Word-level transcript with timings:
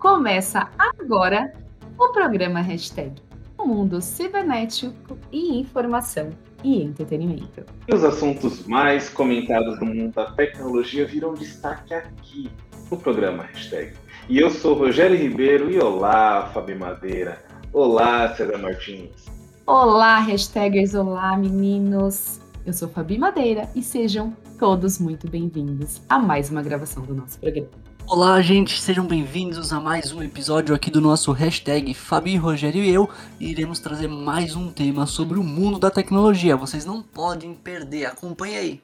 Começa 0.00 0.66
agora 0.78 1.52
o 1.98 2.08
programa 2.08 2.62
Hashtag 2.62 3.12
o 3.58 3.66
mundo 3.66 4.00
cibernético 4.00 5.18
e 5.30 5.60
informação 5.60 6.30
e 6.64 6.82
entretenimento. 6.82 7.66
E 7.86 7.94
os 7.94 8.02
assuntos 8.02 8.66
mais 8.66 9.10
comentados 9.10 9.78
do 9.78 9.84
mundo 9.84 10.14
da 10.14 10.30
tecnologia 10.32 11.06
viram 11.06 11.34
destaque 11.34 11.92
aqui 11.92 12.50
no 12.90 12.96
programa 12.96 13.42
Hashtag. 13.42 13.92
E 14.26 14.38
eu 14.38 14.48
sou 14.48 14.72
Rogério 14.72 15.18
Ribeiro 15.18 15.70
e 15.70 15.78
olá, 15.78 16.50
Fabi 16.54 16.74
Madeira. 16.74 17.44
Olá, 17.70 18.34
César 18.34 18.56
Martins. 18.56 19.26
Olá, 19.66 20.18
hashtagers, 20.20 20.94
olá, 20.94 21.36
meninos. 21.36 22.40
Eu 22.64 22.72
sou 22.72 22.88
Fabi 22.88 23.18
Madeira 23.18 23.68
e 23.74 23.82
sejam 23.82 24.34
todos 24.58 24.98
muito 24.98 25.28
bem-vindos 25.28 26.00
a 26.08 26.18
mais 26.18 26.48
uma 26.48 26.62
gravação 26.62 27.02
do 27.02 27.14
nosso 27.14 27.38
programa. 27.38 27.89
Olá, 28.12 28.42
gente, 28.42 28.80
sejam 28.80 29.06
bem-vindos 29.06 29.72
a 29.72 29.78
mais 29.78 30.12
um 30.12 30.20
episódio 30.20 30.74
aqui 30.74 30.90
do 30.90 31.00
nosso 31.00 31.30
hashtag 31.30 31.94
Fabi, 31.94 32.34
Rogério 32.34 32.82
e 32.82 32.90
eu. 32.90 33.08
E 33.38 33.48
iremos 33.52 33.78
trazer 33.78 34.08
mais 34.08 34.56
um 34.56 34.68
tema 34.68 35.06
sobre 35.06 35.38
o 35.38 35.44
mundo 35.44 35.78
da 35.78 35.92
tecnologia. 35.92 36.56
Vocês 36.56 36.84
não 36.84 37.04
podem 37.04 37.54
perder, 37.54 38.06
acompanhe 38.06 38.56
aí. 38.56 38.80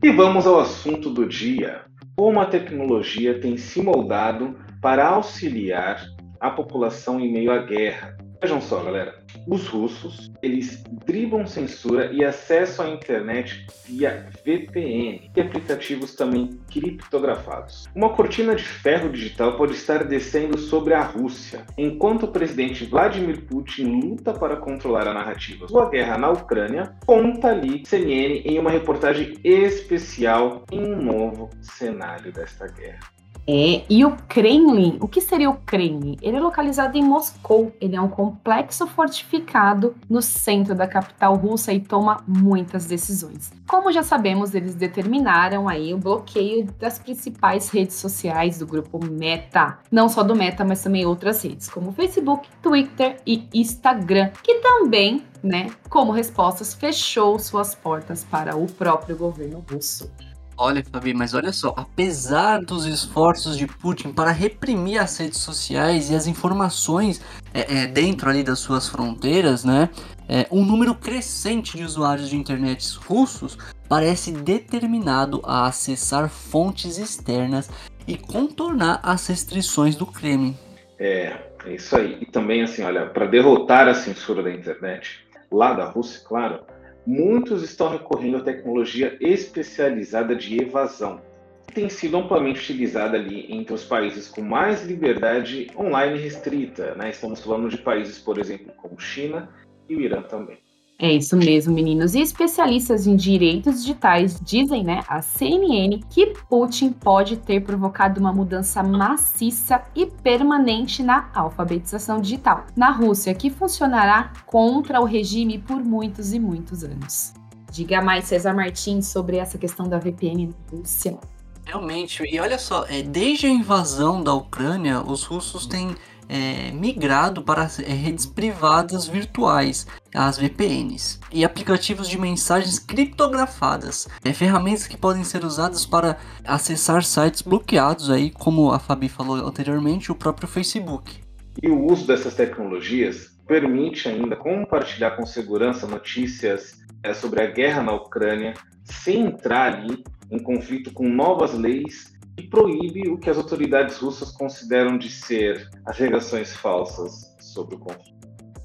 E 0.00 0.12
vamos 0.12 0.46
ao 0.46 0.60
assunto 0.60 1.10
do 1.10 1.28
dia. 1.28 1.80
Como 2.14 2.38
a 2.38 2.46
tecnologia 2.46 3.40
tem 3.40 3.56
se 3.56 3.82
moldado 3.82 4.56
para 4.80 5.08
auxiliar 5.08 6.06
a 6.38 6.50
população 6.50 7.18
em 7.18 7.32
meio 7.32 7.50
à 7.50 7.58
guerra. 7.58 8.16
Vejam 8.44 8.60
só, 8.60 8.82
galera. 8.82 9.14
Os 9.46 9.66
russos, 9.68 10.30
eles 10.42 10.84
driblam 11.06 11.46
censura 11.46 12.12
e 12.12 12.22
acesso 12.22 12.82
à 12.82 12.90
internet 12.90 13.66
via 13.86 14.28
VPN 14.44 15.30
e 15.34 15.40
aplicativos 15.40 16.14
também 16.14 16.60
criptografados. 16.70 17.86
Uma 17.94 18.10
cortina 18.10 18.54
de 18.54 18.62
ferro 18.62 19.08
digital 19.08 19.56
pode 19.56 19.72
estar 19.72 20.04
descendo 20.04 20.58
sobre 20.58 20.92
a 20.92 21.00
Rússia, 21.00 21.64
enquanto 21.78 22.24
o 22.24 22.32
presidente 22.32 22.84
Vladimir 22.84 23.46
Putin 23.46 23.98
luta 23.98 24.34
para 24.34 24.56
controlar 24.56 25.08
a 25.08 25.14
narrativa 25.14 25.66
sua 25.66 25.88
guerra 25.88 26.18
na 26.18 26.30
Ucrânia, 26.30 26.94
conta 27.06 27.48
ali 27.48 27.82
CNN 27.86 28.42
em 28.44 28.58
uma 28.58 28.70
reportagem 28.70 29.38
especial 29.42 30.66
em 30.70 30.84
um 30.84 31.02
novo 31.02 31.48
cenário 31.62 32.30
desta 32.30 32.66
guerra. 32.66 33.14
É, 33.46 33.84
e 33.88 34.04
o 34.04 34.16
Kremlin, 34.28 34.96
o 35.00 35.08
que 35.08 35.20
seria 35.20 35.50
o 35.50 35.56
Kremlin? 35.56 36.16
Ele 36.22 36.36
é 36.36 36.40
localizado 36.40 36.96
em 36.96 37.02
Moscou. 37.02 37.72
Ele 37.80 37.94
é 37.94 38.00
um 38.00 38.08
complexo 38.08 38.86
fortificado 38.86 39.94
no 40.08 40.22
centro 40.22 40.74
da 40.74 40.86
capital 40.86 41.36
russa 41.36 41.72
e 41.72 41.80
toma 41.80 42.22
muitas 42.26 42.86
decisões. 42.86 43.52
Como 43.68 43.92
já 43.92 44.02
sabemos, 44.02 44.54
eles 44.54 44.74
determinaram 44.74 45.68
aí 45.68 45.92
o 45.92 45.98
bloqueio 45.98 46.66
das 46.78 46.98
principais 46.98 47.68
redes 47.68 47.96
sociais 47.96 48.58
do 48.58 48.66
grupo 48.66 48.98
Meta. 49.04 49.78
Não 49.90 50.08
só 50.08 50.22
do 50.22 50.34
Meta, 50.34 50.64
mas 50.64 50.82
também 50.82 51.04
outras 51.04 51.42
redes, 51.42 51.68
como 51.68 51.92
Facebook, 51.92 52.48
Twitter 52.62 53.16
e 53.26 53.46
Instagram, 53.52 54.30
que 54.42 54.54
também 54.60 55.22
né, 55.42 55.70
como 55.90 56.10
respostas, 56.10 56.72
fechou 56.72 57.38
suas 57.38 57.74
portas 57.74 58.24
para 58.24 58.56
o 58.56 58.66
próprio 58.66 59.14
governo 59.14 59.62
russo. 59.70 60.10
Olha, 60.56 60.84
Fabi, 60.84 61.12
mas 61.12 61.34
olha 61.34 61.52
só, 61.52 61.74
apesar 61.76 62.60
dos 62.60 62.86
esforços 62.86 63.56
de 63.56 63.66
Putin 63.66 64.12
para 64.12 64.30
reprimir 64.30 65.00
as 65.00 65.16
redes 65.18 65.40
sociais 65.40 66.10
e 66.10 66.14
as 66.14 66.28
informações 66.28 67.20
é, 67.52 67.82
é, 67.82 67.86
dentro 67.88 68.30
ali 68.30 68.44
das 68.44 68.60
suas 68.60 68.88
fronteiras, 68.88 69.64
né? 69.64 69.88
É, 70.28 70.46
um 70.50 70.64
número 70.64 70.94
crescente 70.94 71.76
de 71.76 71.82
usuários 71.82 72.30
de 72.30 72.36
internet 72.36 72.96
russos 73.04 73.58
parece 73.88 74.30
determinado 74.30 75.42
a 75.44 75.66
acessar 75.66 76.28
fontes 76.28 76.98
externas 76.98 77.68
e 78.06 78.16
contornar 78.16 79.00
as 79.02 79.26
restrições 79.26 79.96
do 79.96 80.06
Kremlin. 80.06 80.56
É, 80.98 81.36
é 81.66 81.74
isso 81.74 81.96
aí. 81.96 82.18
E 82.20 82.26
também, 82.26 82.62
assim, 82.62 82.82
olha, 82.82 83.06
para 83.06 83.26
derrotar 83.26 83.88
a 83.88 83.94
censura 83.94 84.42
da 84.42 84.50
internet, 84.50 85.26
lá 85.50 85.72
da 85.74 85.84
Rússia, 85.84 86.22
claro, 86.26 86.60
muitos 87.06 87.62
estão 87.62 87.90
recorrendo 87.90 88.38
à 88.38 88.40
tecnologia 88.40 89.16
especializada 89.20 90.34
de 90.34 90.60
evasão, 90.60 91.20
que 91.66 91.74
tem 91.74 91.88
sido 91.88 92.16
amplamente 92.16 92.60
utilizada 92.60 93.16
ali 93.16 93.46
entre 93.52 93.74
os 93.74 93.84
países 93.84 94.28
com 94.28 94.42
mais 94.42 94.84
liberdade 94.84 95.70
online 95.76 96.18
restrita. 96.18 96.94
Né? 96.94 97.10
Estamos 97.10 97.40
falando 97.42 97.68
de 97.68 97.78
países, 97.78 98.18
por 98.18 98.38
exemplo, 98.38 98.72
como 98.76 98.98
China 98.98 99.48
e 99.88 99.96
o 99.96 100.00
Irã 100.00 100.22
também. 100.22 100.63
É 100.98 101.12
isso 101.12 101.36
mesmo, 101.36 101.74
meninos. 101.74 102.14
E 102.14 102.20
especialistas 102.20 103.06
em 103.06 103.16
direitos 103.16 103.80
digitais 103.82 104.40
dizem, 104.40 104.84
né, 104.84 105.02
a 105.08 105.20
CNN, 105.20 106.00
que 106.08 106.34
Putin 106.48 106.92
pode 106.92 107.36
ter 107.36 107.60
provocado 107.60 108.20
uma 108.20 108.32
mudança 108.32 108.82
maciça 108.82 109.82
e 109.94 110.06
permanente 110.06 111.02
na 111.02 111.30
alfabetização 111.34 112.20
digital 112.20 112.66
na 112.76 112.90
Rússia, 112.90 113.34
que 113.34 113.50
funcionará 113.50 114.32
contra 114.46 115.00
o 115.00 115.04
regime 115.04 115.58
por 115.58 115.82
muitos 115.82 116.32
e 116.32 116.38
muitos 116.38 116.84
anos. 116.84 117.34
Diga 117.72 118.00
mais, 118.00 118.26
César 118.26 118.54
Martins, 118.54 119.08
sobre 119.08 119.36
essa 119.36 119.58
questão 119.58 119.88
da 119.88 119.98
VPN 119.98 120.46
na 120.46 120.78
Rússia. 120.78 121.18
Realmente, 121.66 122.22
e 122.22 122.38
olha 122.38 122.58
só, 122.58 122.84
é, 122.88 123.02
desde 123.02 123.46
a 123.46 123.50
invasão 123.50 124.22
da 124.22 124.32
Ucrânia, 124.32 125.02
os 125.02 125.24
russos 125.24 125.66
têm 125.66 125.96
é, 126.28 126.70
migrado 126.72 127.42
para 127.42 127.68
é, 127.82 127.92
redes 127.92 128.26
privadas 128.26 129.06
virtuais, 129.06 129.86
as 130.14 130.38
VPNs, 130.38 131.18
e 131.32 131.44
aplicativos 131.44 132.08
de 132.08 132.18
mensagens 132.18 132.78
criptografadas, 132.78 134.08
é, 134.24 134.32
ferramentas 134.32 134.86
que 134.86 134.96
podem 134.96 135.24
ser 135.24 135.44
usadas 135.44 135.84
para 135.84 136.16
acessar 136.44 137.02
sites 137.02 137.42
bloqueados, 137.42 138.08
aí, 138.10 138.30
como 138.30 138.70
a 138.70 138.78
Fabi 138.78 139.08
falou 139.08 139.36
anteriormente, 139.46 140.12
o 140.12 140.14
próprio 140.14 140.46
Facebook. 140.46 141.20
E 141.60 141.68
o 141.68 141.84
uso 141.84 142.06
dessas 142.06 142.34
tecnologias 142.34 143.36
permite 143.46 144.08
ainda 144.08 144.36
compartilhar 144.36 145.12
com 145.12 145.26
segurança 145.26 145.86
notícias 145.86 146.80
é, 147.02 147.12
sobre 147.12 147.42
a 147.42 147.46
guerra 147.46 147.82
na 147.82 147.92
Ucrânia, 147.92 148.54
sem 148.84 149.26
entrar 149.26 149.74
ali 149.74 150.02
em 150.30 150.38
conflito 150.38 150.92
com 150.92 151.08
novas 151.08 151.54
leis 151.54 152.14
e 152.36 152.42
proíbe 152.42 153.08
o 153.08 153.18
que 153.18 153.30
as 153.30 153.36
autoridades 153.36 153.98
russas 153.98 154.32
consideram 154.32 154.98
de 154.98 155.10
ser 155.10 155.68
alegações 155.84 156.54
falsas 156.54 157.34
sobre 157.38 157.76
o 157.76 157.78
conflito. 157.78 158.13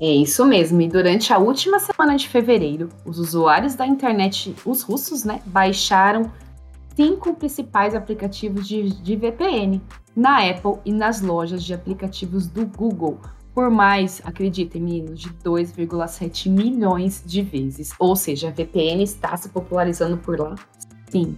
É 0.02 0.10
isso 0.10 0.46
mesmo, 0.46 0.80
e 0.82 0.88
durante 0.88 1.34
a 1.34 1.38
última 1.38 1.78
semana 1.78 2.16
de 2.16 2.30
fevereiro, 2.30 2.88
os 3.06 3.20
usuários 3.20 3.76
da 3.76 3.86
internet, 3.86 4.56
os 4.66 4.82
russos, 4.82 5.26
né, 5.26 5.42
baixaram 5.46 6.32
cinco 6.96 7.34
principais 7.34 7.94
aplicativos 7.94 8.66
de, 8.66 8.90
de 9.02 9.16
VPN 9.18 9.82
na 10.16 10.50
Apple 10.50 10.76
e 10.86 10.94
nas 10.94 11.22
lojas 11.22 11.64
de 11.64 11.74
aplicativos 11.74 12.48
do 12.48 12.66
Google, 12.66 13.20
por 13.54 13.70
mais, 13.70 14.22
acreditem, 14.24 14.82
meninos, 14.82 15.20
de 15.20 15.30
2,7 15.44 16.50
milhões 16.50 17.22
de 17.26 17.42
vezes. 17.42 17.92
Ou 18.00 18.16
seja, 18.16 18.48
a 18.48 18.52
VPN 18.52 19.04
está 19.04 19.36
se 19.36 19.50
popularizando 19.50 20.18
por 20.18 20.40
lá, 20.40 20.56
sim 21.10 21.38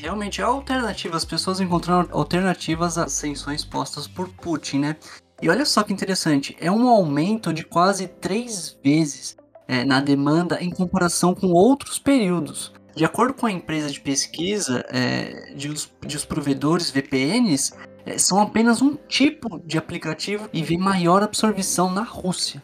realmente 0.00 0.40
é 0.40 0.44
alternativa. 0.44 1.16
As 1.16 1.24
pessoas 1.24 1.60
encontraram 1.60 2.08
alternativas 2.10 2.98
às 2.98 3.12
sanções 3.12 3.64
postas 3.64 4.08
por 4.08 4.28
Putin, 4.28 4.78
né? 4.80 4.96
E 5.42 5.48
olha 5.48 5.64
só 5.64 5.82
que 5.82 5.92
interessante, 5.92 6.54
é 6.60 6.70
um 6.70 6.86
aumento 6.86 7.52
de 7.52 7.64
quase 7.64 8.06
três 8.06 8.78
vezes 8.84 9.36
é, 9.66 9.84
na 9.84 10.00
demanda 10.00 10.62
em 10.62 10.68
comparação 10.68 11.34
com 11.34 11.48
outros 11.48 11.98
períodos. 11.98 12.72
De 12.94 13.04
acordo 13.04 13.32
com 13.32 13.46
a 13.46 13.50
empresa 13.50 13.90
de 13.90 14.00
pesquisa 14.00 14.84
é, 14.90 15.54
de, 15.54 15.68
os, 15.68 15.90
de 16.04 16.16
os 16.16 16.26
provedores 16.26 16.90
VPNs, 16.90 17.72
é, 18.04 18.18
são 18.18 18.40
apenas 18.40 18.82
um 18.82 18.96
tipo 19.08 19.58
de 19.64 19.78
aplicativo 19.78 20.48
e 20.52 20.62
vê 20.62 20.76
maior 20.76 21.22
absorção 21.22 21.90
na 21.90 22.02
Rússia. 22.02 22.62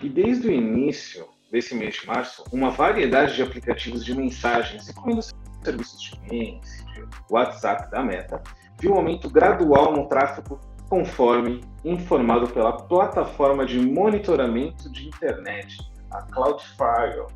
E 0.00 0.08
desde 0.08 0.48
o 0.48 0.52
início 0.52 1.26
desse 1.50 1.74
mês 1.74 1.94
de 1.94 2.06
março, 2.06 2.44
uma 2.52 2.70
variedade 2.70 3.34
de 3.34 3.42
aplicativos 3.42 4.04
de 4.04 4.14
mensagens, 4.14 4.88
incluindo 4.88 5.22
serviços 5.64 6.00
de 6.00 6.20
Messenger, 6.20 7.08
WhatsApp 7.30 7.90
da 7.90 8.04
Meta, 8.04 8.40
viu 8.78 8.92
um 8.92 8.96
aumento 8.96 9.30
gradual 9.30 9.96
no 9.96 10.06
tráfego 10.08 10.60
conforme 10.88 11.60
informado 11.84 12.48
pela 12.48 12.72
plataforma 12.72 13.66
de 13.66 13.78
monitoramento 13.80 14.90
de 14.90 15.06
internet, 15.06 15.78
a 16.10 16.22
Cloudflare. 16.22 17.26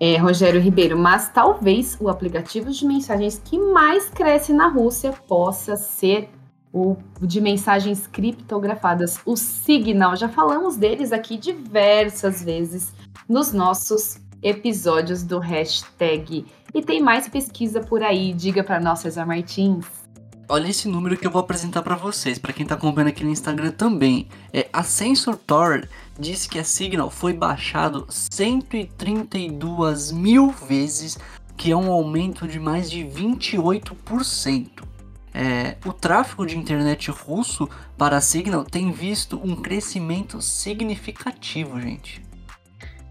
É, 0.00 0.16
Rogério 0.16 0.60
Ribeiro, 0.60 0.98
mas 0.98 1.28
talvez 1.28 1.96
o 2.00 2.08
aplicativo 2.08 2.70
de 2.70 2.84
mensagens 2.84 3.40
que 3.44 3.58
mais 3.58 4.08
cresce 4.08 4.52
na 4.52 4.68
Rússia 4.68 5.12
possa 5.26 5.76
ser 5.76 6.28
o 6.72 6.96
de 7.20 7.40
mensagens 7.40 8.08
criptografadas, 8.08 9.20
o 9.24 9.36
Signal. 9.36 10.16
Já 10.16 10.28
falamos 10.28 10.76
deles 10.76 11.12
aqui 11.12 11.36
diversas 11.36 12.42
vezes 12.42 12.92
nos 13.28 13.52
nossos 13.52 14.20
episódios 14.42 15.22
do 15.22 15.38
hashtag. 15.38 16.44
E 16.74 16.82
tem 16.82 17.00
mais 17.00 17.28
pesquisa 17.28 17.80
por 17.80 18.02
aí, 18.02 18.32
diga 18.34 18.64
para 18.64 18.80
nós, 18.80 18.98
César 18.98 19.24
Martins. 19.24 20.03
Olha 20.46 20.68
esse 20.68 20.88
número 20.88 21.16
que 21.16 21.26
eu 21.26 21.30
vou 21.30 21.40
apresentar 21.40 21.82
para 21.82 21.96
vocês, 21.96 22.38
para 22.38 22.52
quem 22.52 22.64
está 22.64 22.74
acompanhando 22.74 23.08
aqui 23.08 23.24
no 23.24 23.30
Instagram 23.30 23.70
também. 23.70 24.28
É, 24.52 24.68
a 24.70 24.82
Sensor 24.82 25.36
Tor 25.36 25.88
disse 26.18 26.48
que 26.48 26.58
a 26.58 26.64
Signal 26.64 27.10
foi 27.10 27.32
baixado 27.32 28.06
132 28.10 30.12
mil 30.12 30.50
vezes, 30.50 31.18
que 31.56 31.70
é 31.70 31.76
um 31.76 31.90
aumento 31.90 32.46
de 32.46 32.60
mais 32.60 32.90
de 32.90 33.04
28%. 33.04 34.84
É, 35.32 35.76
o 35.84 35.92
tráfego 35.94 36.44
de 36.44 36.58
internet 36.58 37.10
russo 37.10 37.68
para 37.96 38.18
a 38.18 38.20
Signal 38.20 38.64
tem 38.64 38.92
visto 38.92 39.40
um 39.42 39.56
crescimento 39.56 40.42
significativo, 40.42 41.80
gente. 41.80 42.22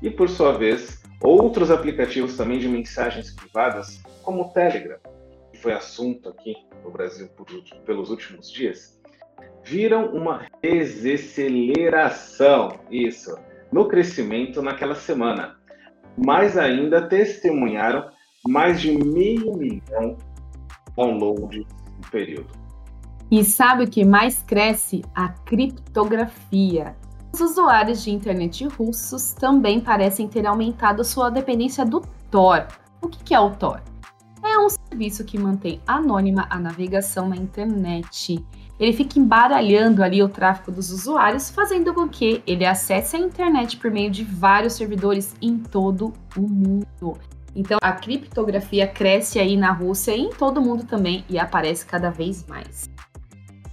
E 0.01 0.09
por 0.09 0.29
sua 0.29 0.55
vez, 0.55 1.01
outros 1.19 1.71
aplicativos 1.71 2.37
também 2.37 2.59
de 2.59 2.67
mensagens 2.67 3.31
privadas, 3.31 3.99
como 4.21 4.43
o 4.43 4.49
Telegram, 4.49 4.97
foi 5.63 5.73
assunto 5.73 6.29
aqui 6.29 6.55
no 6.83 6.91
Brasil 6.91 7.27
por, 7.29 7.47
pelos 7.85 8.09
últimos 8.09 8.51
dias, 8.51 8.99
viram 9.63 10.07
uma 10.07 10.45
desaceleração, 10.61 12.77
isso, 12.91 13.33
no 13.71 13.87
crescimento 13.87 14.61
naquela 14.61 14.95
semana. 14.95 15.55
Mais 16.17 16.57
ainda 16.57 17.07
testemunharam 17.07 18.11
mais 18.45 18.81
de 18.81 18.91
meio 18.91 19.55
milhão 19.55 20.17
downloads 20.97 21.65
no 21.65 22.09
período. 22.11 22.49
E 23.31 23.45
sabe 23.45 23.85
o 23.85 23.89
que 23.89 24.03
mais 24.03 24.43
cresce? 24.43 25.01
A 25.15 25.29
criptografia. 25.29 26.97
Os 27.33 27.39
usuários 27.39 28.03
de 28.03 28.11
internet 28.11 28.67
russos 28.67 29.31
também 29.33 29.79
parecem 29.79 30.27
ter 30.27 30.45
aumentado 30.45 31.05
sua 31.05 31.31
dependência 31.31 31.85
do 31.85 32.01
Tor. 32.29 32.67
O 33.01 33.07
que 33.07 33.33
é 33.33 33.39
o 33.39 33.55
Tor? 33.55 33.81
Serviço 34.93 35.23
que 35.23 35.39
mantém 35.39 35.81
anônima 35.87 36.45
a 36.51 36.59
navegação 36.59 37.27
na 37.27 37.35
internet. 37.35 38.45
Ele 38.79 38.93
fica 38.93 39.17
embaralhando 39.17 40.03
ali 40.03 40.21
o 40.21 40.29
tráfego 40.29 40.71
dos 40.71 40.91
usuários, 40.91 41.49
fazendo 41.49 41.95
com 41.95 42.07
que 42.07 42.43
ele 42.45 42.63
acesse 42.63 43.15
a 43.15 43.19
internet 43.19 43.77
por 43.77 43.89
meio 43.89 44.11
de 44.11 44.23
vários 44.23 44.73
servidores 44.73 45.33
em 45.41 45.57
todo 45.57 46.13
o 46.37 46.41
mundo. 46.41 47.17
Então 47.55 47.79
a 47.81 47.91
criptografia 47.91 48.85
cresce 48.85 49.39
aí 49.39 49.57
na 49.57 49.71
Rússia 49.71 50.15
e 50.15 50.21
em 50.21 50.29
todo 50.29 50.59
o 50.59 50.61
mundo 50.61 50.83
também 50.83 51.25
e 51.27 51.39
aparece 51.39 51.87
cada 51.87 52.11
vez 52.11 52.45
mais. 52.45 52.87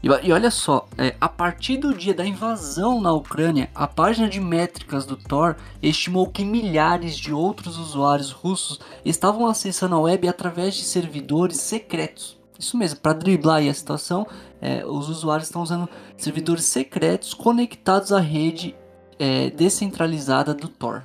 E, 0.03 0.33
olha 0.33 0.51
só, 0.51 0.89
é, 0.97 1.15
a 1.21 1.29
partir 1.29 1.77
do 1.77 1.93
dia 1.93 2.15
da 2.15 2.25
invasão 2.25 3.03
na 3.03 3.13
Ucrânia, 3.13 3.69
a 3.75 3.87
página 3.87 4.29
de 4.29 4.41
métricas 4.41 5.05
do 5.05 5.15
Tor 5.15 5.57
estimou 5.83 6.27
que 6.27 6.43
milhares 6.43 7.19
de 7.19 7.35
outros 7.35 7.79
usuários 7.79 8.31
russos 8.31 8.81
estavam 9.05 9.47
acessando 9.47 9.95
a 9.95 10.01
web 10.01 10.27
através 10.27 10.75
de 10.75 10.85
servidores 10.85 11.59
secretos. 11.59 12.41
Isso 12.59 12.79
mesmo, 12.79 12.99
para 13.01 13.13
driblar 13.13 13.63
a 13.63 13.75
situação, 13.75 14.27
é, 14.61 14.85
os 14.87 15.11
usuários 15.11 15.49
estão 15.49 15.63
usando 15.63 15.89
servidores 16.17 16.65
secretos 16.65 17.35
conectados 17.35 18.11
à 18.11 18.21
rede 18.21 18.75
é, 19.19 19.51
descentralizada 19.51 20.55
do 20.55 20.69
Tor. 20.69 21.03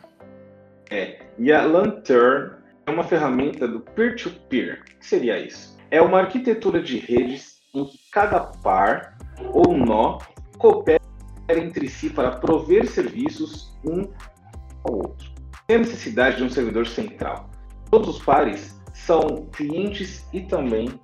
É, 0.90 1.20
e 1.38 1.52
a 1.52 1.66
Lantern 1.66 2.56
é 2.86 2.92
uma 2.92 3.04
ferramenta 3.04 3.68
do 3.68 3.82
peer-to-peer. 3.82 4.78
-peer. 4.78 4.82
O 4.82 5.00
que 5.00 5.06
seria 5.06 5.38
isso? 5.38 5.76
É 5.92 6.02
uma 6.02 6.20
arquitetura 6.20 6.82
de 6.82 6.98
redes 6.98 7.55
em 7.76 7.86
que 7.86 8.00
cada 8.12 8.40
par 8.40 9.18
ou 9.54 9.78
nó 9.78 10.20
coopera 10.58 11.04
entre 11.50 11.90
si 11.90 12.10
para 12.10 12.32
prover 12.32 12.88
serviços 12.88 13.78
um 13.84 14.08
ao 14.84 14.96
outro, 14.96 15.32
sem 15.68 15.76
a 15.76 15.80
necessidade 15.80 16.38
de 16.38 16.44
um 16.44 16.50
servidor 16.50 16.88
central. 16.88 17.50
Todos 17.92 18.18
os 18.18 18.24
pares 18.24 18.80
são 18.94 19.46
clientes 19.52 20.26
e 20.34 20.42
também 20.42 21.00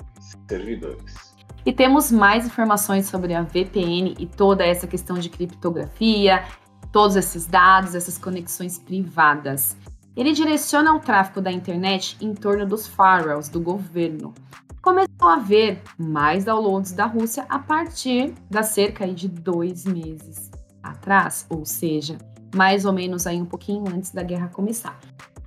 servidores. 0.48 1.32
E 1.64 1.72
temos 1.72 2.12
mais 2.12 2.48
informações 2.48 3.06
sobre 3.06 3.36
a 3.36 3.44
VPN 3.44 4.16
e 4.18 4.26
toda 4.26 4.66
essa 4.66 4.88
questão 4.88 5.20
de 5.20 5.30
criptografia, 5.30 6.44
todos 6.92 7.16
esses 7.16 7.46
dados, 7.46 7.94
essas 7.94 8.18
conexões 8.18 8.80
privadas. 8.80 9.78
Ele 10.16 10.34
direciona 10.34 10.94
o 10.94 11.00
tráfego 11.00 11.40
da 11.40 11.52
internet 11.52 12.18
em 12.20 12.34
torno 12.34 12.66
dos 12.66 12.88
firewalls 12.88 13.48
do 13.48 13.62
governo 13.62 14.34
começou 14.82 15.28
a 15.28 15.36
haver 15.36 15.82
mais 15.98 16.44
downloads 16.44 16.92
da 16.92 17.06
Rússia 17.06 17.46
a 17.48 17.60
partir 17.60 18.34
da 18.50 18.64
cerca 18.64 19.08
de 19.08 19.28
dois 19.28 19.86
meses 19.86 20.50
atrás, 20.82 21.46
ou 21.50 21.66
seja, 21.66 22.18
mais 22.56 22.86
ou 22.86 22.92
menos 22.92 23.28
aí 23.28 23.40
um 23.40 23.46
pouquinho 23.46 23.84
antes 23.88 24.12
da 24.12 24.24
guerra 24.24 24.48
começar. 24.48 25.00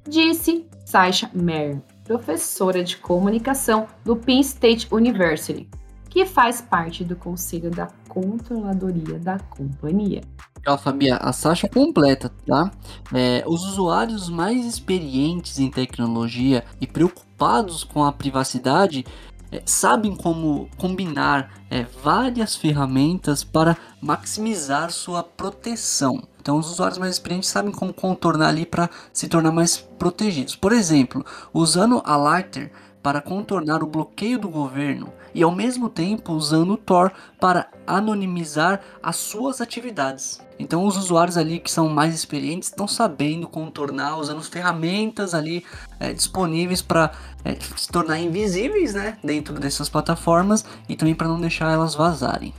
Disse 0.08 0.66
Sasha 0.84 1.30
Mer, 1.34 1.82
professora 2.04 2.84
de 2.84 2.96
comunicação 2.96 3.88
do 4.04 4.14
Penn 4.14 4.40
State 4.40 4.86
University, 4.92 5.68
que 6.14 6.24
faz 6.24 6.60
parte 6.60 7.02
do 7.02 7.16
conselho 7.16 7.72
da 7.72 7.88
controladoria 8.08 9.18
da 9.18 9.36
companhia. 9.40 10.22
Ó, 10.64 10.78
Fabia, 10.78 11.16
a 11.16 11.32
Sasha 11.32 11.68
completa, 11.68 12.30
tá? 12.46 12.70
É, 13.12 13.42
os 13.48 13.64
usuários 13.64 14.28
mais 14.28 14.64
experientes 14.64 15.58
em 15.58 15.68
tecnologia 15.68 16.64
e 16.80 16.86
preocupados 16.86 17.82
com 17.82 18.04
a 18.04 18.12
privacidade 18.12 19.04
é, 19.50 19.60
sabem 19.66 20.14
como 20.14 20.70
combinar 20.78 21.52
é, 21.68 21.82
várias 21.82 22.54
ferramentas 22.54 23.42
para 23.42 23.76
maximizar 24.00 24.92
sua 24.92 25.24
proteção. 25.24 26.22
Então, 26.40 26.58
os 26.58 26.70
usuários 26.70 26.98
mais 26.98 27.14
experientes 27.14 27.48
sabem 27.48 27.72
como 27.72 27.92
contornar 27.92 28.50
ali 28.50 28.64
para 28.64 28.88
se 29.12 29.26
tornar 29.26 29.50
mais 29.50 29.78
protegidos. 29.78 30.54
Por 30.54 30.72
exemplo, 30.72 31.26
usando 31.52 32.00
a 32.04 32.16
Lighter 32.16 32.70
para 33.02 33.20
contornar 33.20 33.82
o 33.82 33.86
bloqueio 33.86 34.38
do 34.38 34.48
governo 34.48 35.12
e 35.34 35.42
ao 35.42 35.50
mesmo 35.50 35.88
tempo 35.88 36.32
usando 36.32 36.74
o 36.74 36.76
Tor 36.76 37.12
para 37.40 37.68
anonimizar 37.86 38.80
as 39.02 39.16
suas 39.16 39.60
atividades. 39.60 40.40
Então 40.58 40.84
os 40.84 40.96
usuários 40.96 41.36
ali 41.36 41.58
que 41.58 41.70
são 41.70 41.88
mais 41.88 42.14
experientes 42.14 42.68
estão 42.68 42.86
sabendo 42.86 43.48
contornar, 43.48 44.18
usando 44.18 44.42
ferramentas 44.42 45.34
ali 45.34 45.64
é, 45.98 46.12
disponíveis 46.12 46.80
para 46.80 47.10
é, 47.44 47.54
se 47.76 47.88
tornar 47.88 48.18
invisíveis 48.18 48.94
né, 48.94 49.18
dentro 49.22 49.54
dessas 49.54 49.88
plataformas 49.88 50.64
e 50.88 50.94
também 50.94 51.14
para 51.14 51.28
não 51.28 51.40
deixar 51.40 51.72
elas 51.72 51.94
vazarem. 51.94 52.54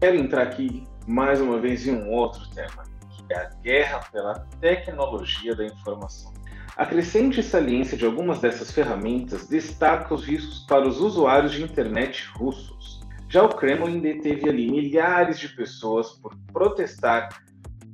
Quero 0.00 0.16
entrar 0.16 0.42
aqui 0.42 0.86
mais 1.06 1.40
uma 1.40 1.58
vez 1.58 1.86
em 1.86 1.94
um 1.94 2.10
outro 2.10 2.48
tema, 2.50 2.84
que 3.10 3.32
é 3.32 3.36
a 3.36 3.50
guerra 3.62 4.00
pela 4.12 4.34
tecnologia 4.60 5.54
da 5.54 5.64
informação. 5.64 6.32
A 6.76 6.86
crescente 6.86 7.42
saliência 7.42 7.96
de 7.96 8.06
algumas 8.06 8.38
dessas 8.38 8.70
ferramentas 8.70 9.46
destaca 9.46 10.14
os 10.14 10.24
riscos 10.24 10.60
para 10.60 10.88
os 10.88 11.00
usuários 11.00 11.52
de 11.52 11.62
internet 11.62 12.26
russos. 12.34 13.00
Já 13.28 13.44
o 13.44 13.48
Kremlin 13.48 14.00
deteve 14.00 14.48
ali 14.48 14.70
milhares 14.70 15.38
de 15.38 15.48
pessoas 15.48 16.12
por 16.12 16.34
protestar 16.52 17.28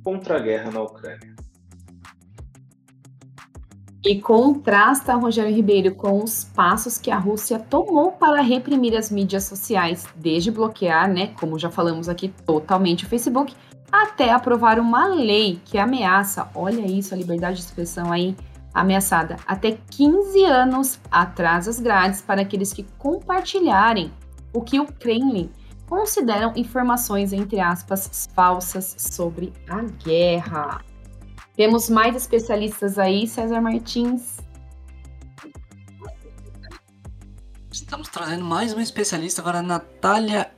contra 0.03 0.37
a 0.37 0.39
guerra 0.39 0.71
na 0.71 0.81
Ucrânia. 0.81 1.35
E 4.05 4.21
contrasta 4.21 5.15
Rogério 5.15 5.53
Ribeiro 5.53 5.93
com 5.93 6.23
os 6.23 6.45
passos 6.45 6.97
que 6.97 7.11
a 7.11 7.17
Rússia 7.17 7.59
tomou 7.59 8.13
para 8.13 8.41
reprimir 8.41 8.95
as 8.95 9.11
mídias 9.11 9.43
sociais, 9.43 10.07
desde 10.15 10.49
bloquear, 10.49 11.11
né, 11.11 11.33
como 11.39 11.59
já 11.59 11.69
falamos 11.69 12.07
aqui, 12.07 12.33
totalmente 12.45 13.03
o 13.03 13.07
Facebook, 13.07 13.53
até 13.91 14.31
aprovar 14.31 14.79
uma 14.79 15.07
lei 15.07 15.59
que 15.65 15.77
ameaça, 15.77 16.49
olha 16.55 16.85
isso, 16.85 17.13
a 17.13 17.17
liberdade 17.17 17.57
de 17.57 17.63
expressão 17.63 18.11
aí, 18.11 18.33
ameaçada 18.79 19.37
até 19.45 19.77
15 19.89 20.43
anos 20.45 20.99
atrás 21.11 21.67
as 21.67 21.79
grades 21.79 22.21
para 22.21 22.41
aqueles 22.41 22.71
que 22.71 22.83
compartilharem 22.97 24.11
o 24.53 24.61
que 24.61 24.79
o 24.79 24.85
Kremlin 24.85 25.49
consideram 25.87 26.53
informações, 26.55 27.33
entre 27.33 27.59
aspas, 27.59 28.27
falsas 28.33 28.95
sobre 28.97 29.53
a 29.67 29.81
guerra. 29.81 30.81
Temos 31.55 31.89
mais 31.89 32.15
especialistas 32.15 32.99
aí, 32.99 33.25
César 33.25 33.61
Martins. 33.61 34.37
Estamos 37.71 38.09
trazendo 38.09 38.43
mais 38.43 38.73
uma 38.73 38.83
especialista 38.83 39.41
agora, 39.41 39.61
Natália 39.61 40.51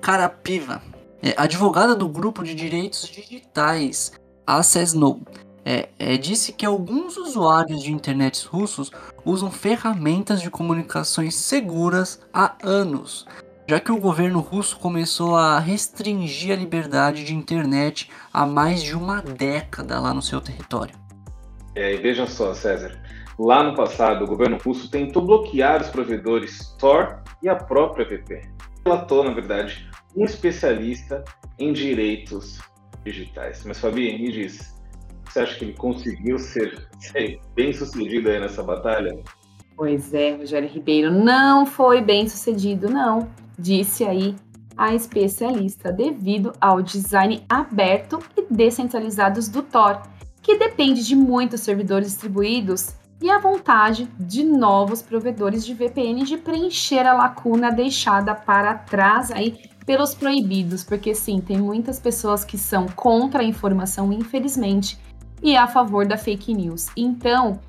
Carapiva, 0.00 0.82
é, 1.22 1.32
advogada 1.36 1.94
do 1.94 2.08
grupo 2.08 2.42
de 2.42 2.54
direitos 2.54 3.06
digitais 3.06 4.12
Access 4.44 4.96
No 4.96 5.20
é, 5.64 5.88
é, 5.98 6.16
disse 6.16 6.52
que 6.52 6.66
alguns 6.66 7.16
usuários 7.16 7.82
de 7.82 7.92
internet 7.92 8.46
russos 8.46 8.90
usam 9.24 9.50
ferramentas 9.50 10.40
de 10.40 10.50
comunicações 10.50 11.34
seguras 11.34 12.20
há 12.32 12.56
anos, 12.62 13.26
já 13.68 13.78
que 13.78 13.92
o 13.92 14.00
governo 14.00 14.40
russo 14.40 14.78
começou 14.78 15.36
a 15.36 15.58
restringir 15.58 16.52
a 16.52 16.56
liberdade 16.56 17.24
de 17.24 17.34
internet 17.34 18.10
há 18.32 18.44
mais 18.44 18.82
de 18.82 18.96
uma 18.96 19.22
década 19.22 20.00
lá 20.00 20.12
no 20.12 20.22
seu 20.22 20.40
território. 20.40 20.94
É, 21.74 21.94
e 21.94 21.96
veja 21.98 22.26
só, 22.26 22.52
César, 22.52 23.00
lá 23.38 23.62
no 23.62 23.74
passado 23.74 24.24
o 24.24 24.26
governo 24.26 24.58
russo 24.58 24.90
tentou 24.90 25.24
bloquear 25.24 25.80
os 25.80 25.88
provedores 25.88 26.74
Tor 26.78 27.22
e 27.42 27.48
a 27.48 27.54
própria 27.54 28.04
VPN. 28.04 28.52
Relatou, 28.84 29.22
na 29.24 29.32
verdade, 29.32 29.88
um 30.16 30.24
especialista 30.24 31.24
em 31.58 31.72
direitos 31.72 32.58
digitais. 33.04 33.64
Mas 33.64 33.78
Fabi, 33.78 34.18
me 34.18 34.30
diz, 34.30 34.74
você 35.24 35.40
acha 35.40 35.58
que 35.58 35.64
ele 35.64 35.74
conseguiu 35.74 36.38
ser, 36.38 36.88
ser 36.98 37.40
bem 37.54 37.72
sucedido 37.72 38.28
aí 38.28 38.40
nessa 38.40 38.62
batalha? 38.62 39.18
Pois 39.76 40.12
é, 40.12 40.36
Rogério 40.36 40.68
Ribeiro 40.68 41.10
não 41.10 41.66
foi 41.66 42.00
bem 42.00 42.28
sucedido, 42.28 42.88
não, 42.88 43.28
disse 43.58 44.04
aí 44.04 44.36
a 44.76 44.94
especialista, 44.94 45.92
devido 45.92 46.52
ao 46.60 46.82
design 46.82 47.44
aberto 47.48 48.18
e 48.36 48.46
descentralizados 48.52 49.48
do 49.48 49.62
Tor, 49.62 50.02
que 50.40 50.56
depende 50.56 51.04
de 51.04 51.14
muitos 51.14 51.60
servidores 51.60 52.08
distribuídos 52.08 52.94
e 53.20 53.30
a 53.30 53.38
vontade 53.38 54.08
de 54.18 54.42
novos 54.42 55.00
provedores 55.00 55.64
de 55.64 55.74
VPN 55.74 56.24
de 56.24 56.36
preencher 56.36 57.06
a 57.06 57.14
lacuna 57.14 57.70
deixada 57.70 58.34
para 58.34 58.74
trás 58.74 59.30
aí 59.30 59.70
pelos 59.86 60.14
proibidos, 60.14 60.82
porque 60.84 61.14
sim, 61.14 61.40
tem 61.40 61.58
muitas 61.58 61.98
pessoas 62.00 62.44
que 62.44 62.58
são 62.58 62.86
contra 62.88 63.42
a 63.42 63.44
informação, 63.44 64.12
infelizmente, 64.12 64.98
e 65.42 65.56
a 65.56 65.66
favor 65.66 66.06
da 66.06 66.16
fake 66.16 66.54
news. 66.54 66.88
Então, 66.96 67.60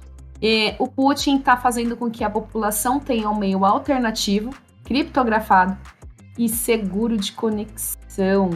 eh, 0.41 0.75
o 0.77 0.87
Putin 0.87 1.37
está 1.37 1.57
fazendo 1.57 1.97
com 1.97 2.09
que 2.09 2.23
a 2.23 2.29
população 2.29 2.99
tenha 2.99 3.29
um 3.29 3.37
meio 3.37 3.65
alternativo, 3.65 4.53
criptografado 4.83 5.77
e 6.37 6.47
seguro 6.47 7.17
de 7.17 7.31
conexão. 7.31 8.49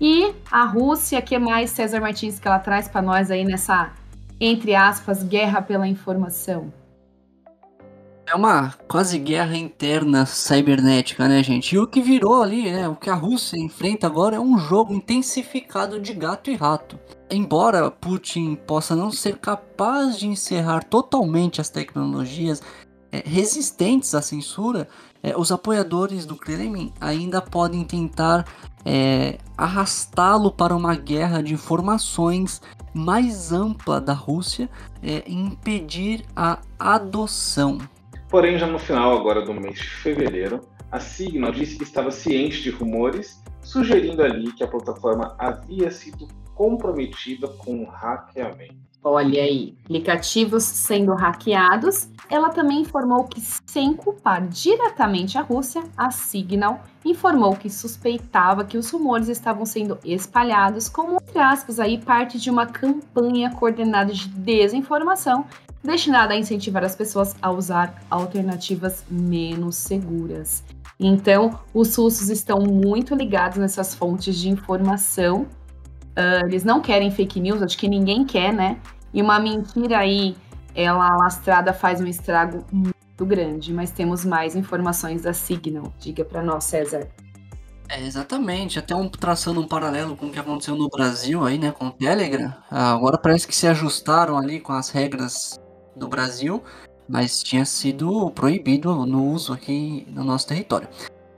E 0.00 0.34
a 0.50 0.64
Rússia, 0.64 1.22
que 1.22 1.38
mais 1.38 1.70
César 1.70 2.00
Martins 2.00 2.38
que 2.38 2.48
ela 2.48 2.58
traz 2.58 2.88
para 2.88 3.00
nós 3.00 3.30
aí 3.30 3.44
nessa 3.44 3.92
entre 4.40 4.74
aspas, 4.74 5.22
guerra 5.22 5.62
pela 5.62 5.86
informação? 5.86 6.72
É 8.26 8.34
uma 8.34 8.72
quase 8.88 9.18
guerra 9.18 9.54
interna 9.56 10.24
cibernética, 10.24 11.28
né, 11.28 11.42
gente? 11.42 11.74
E 11.74 11.78
o 11.78 11.86
que 11.86 12.00
virou 12.00 12.42
ali, 12.42 12.72
né? 12.72 12.88
O 12.88 12.96
que 12.96 13.10
a 13.10 13.14
Rússia 13.14 13.58
enfrenta 13.58 14.06
agora 14.06 14.36
é 14.36 14.40
um 14.40 14.58
jogo 14.58 14.94
intensificado 14.94 16.00
de 16.00 16.14
gato 16.14 16.50
e 16.50 16.56
rato. 16.56 16.98
Embora 17.30 17.90
Putin 17.90 18.54
possa 18.54 18.96
não 18.96 19.10
ser 19.10 19.36
capaz 19.36 20.18
de 20.18 20.26
encerrar 20.26 20.84
totalmente 20.84 21.60
as 21.60 21.68
tecnologias 21.68 22.62
é, 23.12 23.22
resistentes 23.26 24.14
à 24.14 24.22
censura, 24.22 24.88
é, 25.22 25.36
os 25.36 25.52
apoiadores 25.52 26.24
do 26.24 26.34
Kremlin 26.34 26.92
ainda 27.00 27.42
podem 27.42 27.84
tentar 27.84 28.46
é, 28.86 29.38
arrastá-lo 29.56 30.50
para 30.50 30.74
uma 30.74 30.94
guerra 30.94 31.42
de 31.42 31.52
informações 31.52 32.62
mais 32.94 33.52
ampla 33.52 34.00
da 34.00 34.14
Rússia 34.14 34.70
é 35.02 35.24
impedir 35.26 36.24
a 36.34 36.60
adoção. 36.78 37.78
Porém, 38.34 38.58
já 38.58 38.66
no 38.66 38.80
final 38.80 39.16
agora 39.16 39.42
do 39.42 39.54
mês 39.54 39.78
de 39.78 39.88
fevereiro, 39.88 40.68
a 40.90 40.98
Signal 40.98 41.52
disse 41.52 41.78
que 41.78 41.84
estava 41.84 42.10
ciente 42.10 42.62
de 42.62 42.70
rumores, 42.70 43.40
sugerindo 43.62 44.24
ali 44.24 44.50
que 44.54 44.64
a 44.64 44.66
plataforma 44.66 45.36
havia 45.38 45.88
sido 45.88 46.26
comprometida 46.52 47.46
com 47.46 47.84
hackeamento. 47.84 48.93
Olha 49.06 49.42
aí, 49.42 49.76
aplicativos 49.84 50.64
sendo 50.64 51.12
hackeados. 51.14 52.08
Ela 52.30 52.48
também 52.48 52.80
informou 52.80 53.24
que, 53.24 53.38
sem 53.38 53.92
culpar 53.92 54.48
diretamente 54.48 55.36
a 55.36 55.42
Rússia, 55.42 55.84
a 55.94 56.10
Signal 56.10 56.82
informou 57.04 57.54
que 57.54 57.68
suspeitava 57.68 58.64
que 58.64 58.78
os 58.78 58.90
rumores 58.90 59.28
estavam 59.28 59.66
sendo 59.66 59.98
espalhados 60.02 60.88
como, 60.88 61.16
entre 61.16 61.38
aspas, 61.38 61.78
aí, 61.78 61.98
parte 61.98 62.40
de 62.40 62.48
uma 62.48 62.64
campanha 62.64 63.50
coordenada 63.50 64.10
de 64.10 64.26
desinformação 64.26 65.44
destinada 65.82 66.32
a 66.32 66.38
incentivar 66.38 66.82
as 66.82 66.96
pessoas 66.96 67.36
a 67.42 67.50
usar 67.50 68.02
alternativas 68.10 69.04
menos 69.10 69.76
seguras. 69.76 70.64
Então, 70.98 71.60
os 71.74 71.94
russos 71.94 72.30
estão 72.30 72.60
muito 72.60 73.14
ligados 73.14 73.58
nessas 73.58 73.94
fontes 73.94 74.38
de 74.38 74.48
informação. 74.48 75.42
Uh, 76.16 76.46
eles 76.46 76.64
não 76.64 76.80
querem 76.80 77.10
fake 77.10 77.38
news, 77.38 77.60
acho 77.60 77.76
que 77.76 77.88
ninguém 77.88 78.24
quer, 78.24 78.52
né? 78.52 78.78
E 79.14 79.22
uma 79.22 79.38
mentira 79.38 79.98
aí, 79.98 80.36
ela 80.74 81.16
lastrada 81.16 81.72
faz 81.72 82.00
um 82.00 82.06
estrago 82.06 82.66
muito 82.72 83.24
grande. 83.24 83.72
Mas 83.72 83.92
temos 83.92 84.24
mais 84.24 84.56
informações 84.56 85.22
da 85.22 85.32
Signal. 85.32 85.92
Diga 85.98 86.24
para 86.24 86.42
nós, 86.42 86.64
César. 86.64 87.08
É, 87.88 88.00
exatamente, 88.00 88.78
até 88.78 88.94
um, 88.94 89.08
traçando 89.08 89.60
um 89.60 89.68
paralelo 89.68 90.16
com 90.16 90.26
o 90.26 90.30
que 90.30 90.38
aconteceu 90.38 90.74
no 90.74 90.88
Brasil 90.88 91.44
aí, 91.44 91.58
né, 91.58 91.70
com 91.70 91.88
o 91.88 91.90
Telegram. 91.90 92.52
Agora 92.70 93.18
parece 93.18 93.46
que 93.46 93.54
se 93.54 93.66
ajustaram 93.66 94.38
ali 94.38 94.58
com 94.58 94.72
as 94.72 94.88
regras 94.88 95.60
do 95.94 96.08
Brasil, 96.08 96.62
mas 97.06 97.42
tinha 97.42 97.64
sido 97.66 98.30
proibido 98.30 99.04
no 99.04 99.26
uso 99.26 99.52
aqui 99.52 100.06
no 100.08 100.24
nosso 100.24 100.46
território. 100.48 100.88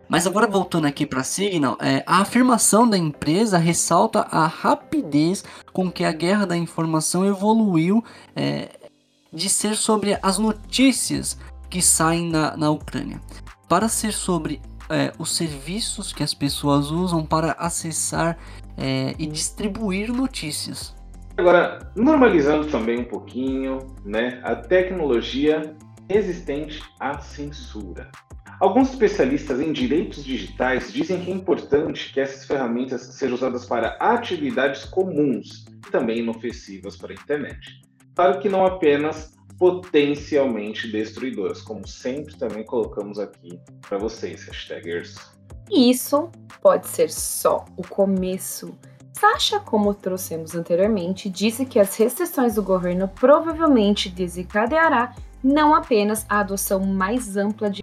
Mas 0.08 0.26
agora 0.26 0.46
voltando 0.46 0.86
aqui 0.86 1.04
para 1.04 1.24
Signal, 1.24 1.76
é, 1.80 2.02
a 2.06 2.20
afirmação 2.20 2.88
da 2.88 2.96
empresa 2.96 3.58
ressalta 3.58 4.20
a 4.30 4.46
rapidez 4.46 5.44
com 5.72 5.90
que 5.90 6.04
a 6.04 6.12
guerra 6.12 6.46
da 6.46 6.56
informação 6.56 7.26
evoluiu 7.26 8.04
é, 8.34 8.68
de 9.32 9.48
ser 9.48 9.74
sobre 9.74 10.18
as 10.22 10.38
notícias 10.38 11.38
que 11.68 11.82
saem 11.82 12.30
na, 12.30 12.56
na 12.56 12.70
Ucrânia, 12.70 13.20
para 13.68 13.88
ser 13.88 14.12
sobre 14.12 14.60
é, 14.88 15.12
os 15.18 15.36
serviços 15.36 16.12
que 16.12 16.22
as 16.22 16.32
pessoas 16.32 16.90
usam 16.90 17.26
para 17.26 17.52
acessar 17.58 18.38
é, 18.76 19.14
e 19.18 19.26
distribuir 19.26 20.12
notícias. 20.12 20.94
Agora, 21.36 21.92
normalizando 21.94 22.68
também 22.68 23.00
um 23.00 23.04
pouquinho, 23.04 23.94
né, 24.04 24.40
a 24.42 24.54
tecnologia 24.54 25.74
resistente 26.08 26.82
à 26.98 27.18
censura. 27.18 28.10
Alguns 28.58 28.90
especialistas 28.90 29.60
em 29.60 29.70
direitos 29.70 30.24
digitais 30.24 30.90
dizem 30.90 31.20
que 31.20 31.30
é 31.30 31.34
importante 31.34 32.12
que 32.12 32.20
essas 32.20 32.46
ferramentas 32.46 33.02
sejam 33.02 33.36
usadas 33.36 33.66
para 33.66 33.96
atividades 34.00 34.84
comuns 34.86 35.66
e 35.86 35.90
também 35.90 36.20
inofensivas 36.20 36.96
para 36.96 37.12
a 37.12 37.14
internet. 37.14 37.82
Claro 38.14 38.40
que 38.40 38.48
não 38.48 38.64
apenas 38.64 39.36
potencialmente 39.58 40.90
destruidoras, 40.90 41.60
como 41.60 41.86
sempre 41.86 42.34
também 42.36 42.64
colocamos 42.64 43.18
aqui 43.18 43.60
para 43.86 43.98
vocês, 43.98 44.44
hashtagers. 44.44 45.16
Isso 45.70 46.30
pode 46.62 46.88
ser 46.88 47.10
só 47.10 47.64
o 47.76 47.86
começo. 47.86 48.74
Sasha, 49.12 49.60
como 49.60 49.92
trouxemos 49.92 50.54
anteriormente, 50.54 51.28
disse 51.28 51.66
que 51.66 51.78
as 51.78 51.94
restrições 51.96 52.54
do 52.54 52.62
governo 52.62 53.08
provavelmente 53.08 54.08
desencadeará 54.08 55.14
não 55.42 55.74
apenas 55.74 56.24
a 56.28 56.40
adoção 56.40 56.80
mais 56.80 57.36
ampla 57.36 57.70
de 57.70 57.82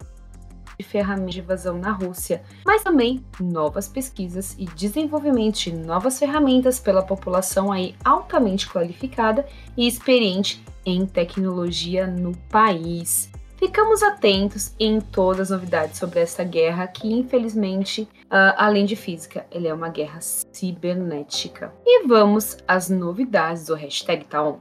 de 0.78 0.86
ferramentas 0.86 1.34
de 1.34 1.40
evasão 1.40 1.78
na 1.78 1.92
Rússia, 1.92 2.44
mas 2.66 2.84
também 2.84 3.24
novas 3.40 3.88
pesquisas 3.88 4.56
e 4.58 4.66
desenvolvimento 4.66 5.60
de 5.60 5.74
novas 5.74 6.20
ferramentas 6.20 6.80
pela 6.80 7.02
população 7.02 7.72
aí 7.72 7.96
altamente 8.04 8.70
qualificada 8.70 9.46
e 9.78 9.88
experiente 9.88 10.64
em 10.86 11.06
tecnologia 11.06 12.06
no 12.08 12.36
país. 12.50 13.32
Ficamos 13.58 14.04
atentos 14.04 14.74
em 14.78 15.00
todas 15.00 15.50
as 15.50 15.50
novidades 15.52 15.98
sobre 15.98 16.20
essa 16.20 16.44
guerra, 16.44 16.86
que 16.86 17.08
infelizmente, 17.08 18.02
uh, 18.26 18.54
além 18.58 18.86
de 18.86 18.96
física, 18.96 19.46
ele 19.50 19.70
é 19.70 19.74
uma 19.74 19.88
guerra 19.88 20.20
cibernética. 20.20 21.74
E 21.86 22.06
vamos 22.06 22.58
às 22.68 22.90
novidades 22.90 23.68
do 23.68 23.76
hashtag 23.76 24.26
Taon. 24.26 24.60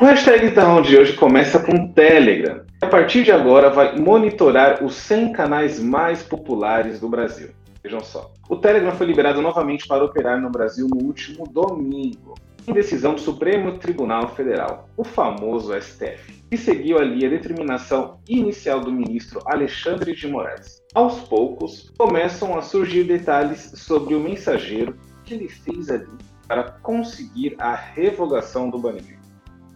O 0.00 0.04
hashtag 0.04 0.46
então 0.46 0.80
de 0.80 0.96
hoje 0.96 1.14
começa 1.14 1.58
com 1.58 1.72
o 1.72 1.88
Telegram. 1.92 2.60
A 2.80 2.86
partir 2.86 3.24
de 3.24 3.32
agora 3.32 3.68
vai 3.68 3.98
monitorar 3.98 4.84
os 4.84 4.94
100 4.94 5.32
canais 5.32 5.80
mais 5.80 6.22
populares 6.22 7.00
do 7.00 7.08
Brasil. 7.08 7.48
Vejam 7.82 7.98
só. 7.98 8.30
O 8.48 8.54
Telegram 8.54 8.92
foi 8.92 9.06
liberado 9.06 9.42
novamente 9.42 9.88
para 9.88 10.04
operar 10.04 10.40
no 10.40 10.50
Brasil 10.50 10.86
no 10.86 11.04
último 11.04 11.48
domingo, 11.48 12.36
em 12.68 12.72
decisão 12.72 13.14
do 13.14 13.20
Supremo 13.20 13.76
Tribunal 13.78 14.28
Federal, 14.36 14.88
o 14.96 15.02
famoso 15.02 15.74
STF, 15.74 16.44
que 16.48 16.56
seguiu 16.56 16.98
ali 16.98 17.26
a 17.26 17.30
determinação 17.30 18.20
inicial 18.28 18.78
do 18.78 18.92
ministro 18.92 19.40
Alexandre 19.46 20.14
de 20.14 20.28
Moraes. 20.28 20.80
Aos 20.94 21.22
poucos, 21.22 21.92
começam 21.98 22.56
a 22.56 22.62
surgir 22.62 23.02
detalhes 23.02 23.72
sobre 23.74 24.14
o 24.14 24.20
mensageiro 24.20 24.94
que 25.24 25.34
ele 25.34 25.48
fez 25.48 25.90
ali 25.90 26.06
para 26.46 26.62
conseguir 26.82 27.56
a 27.58 27.74
revogação 27.74 28.70
do 28.70 28.78
banimento. 28.78 29.17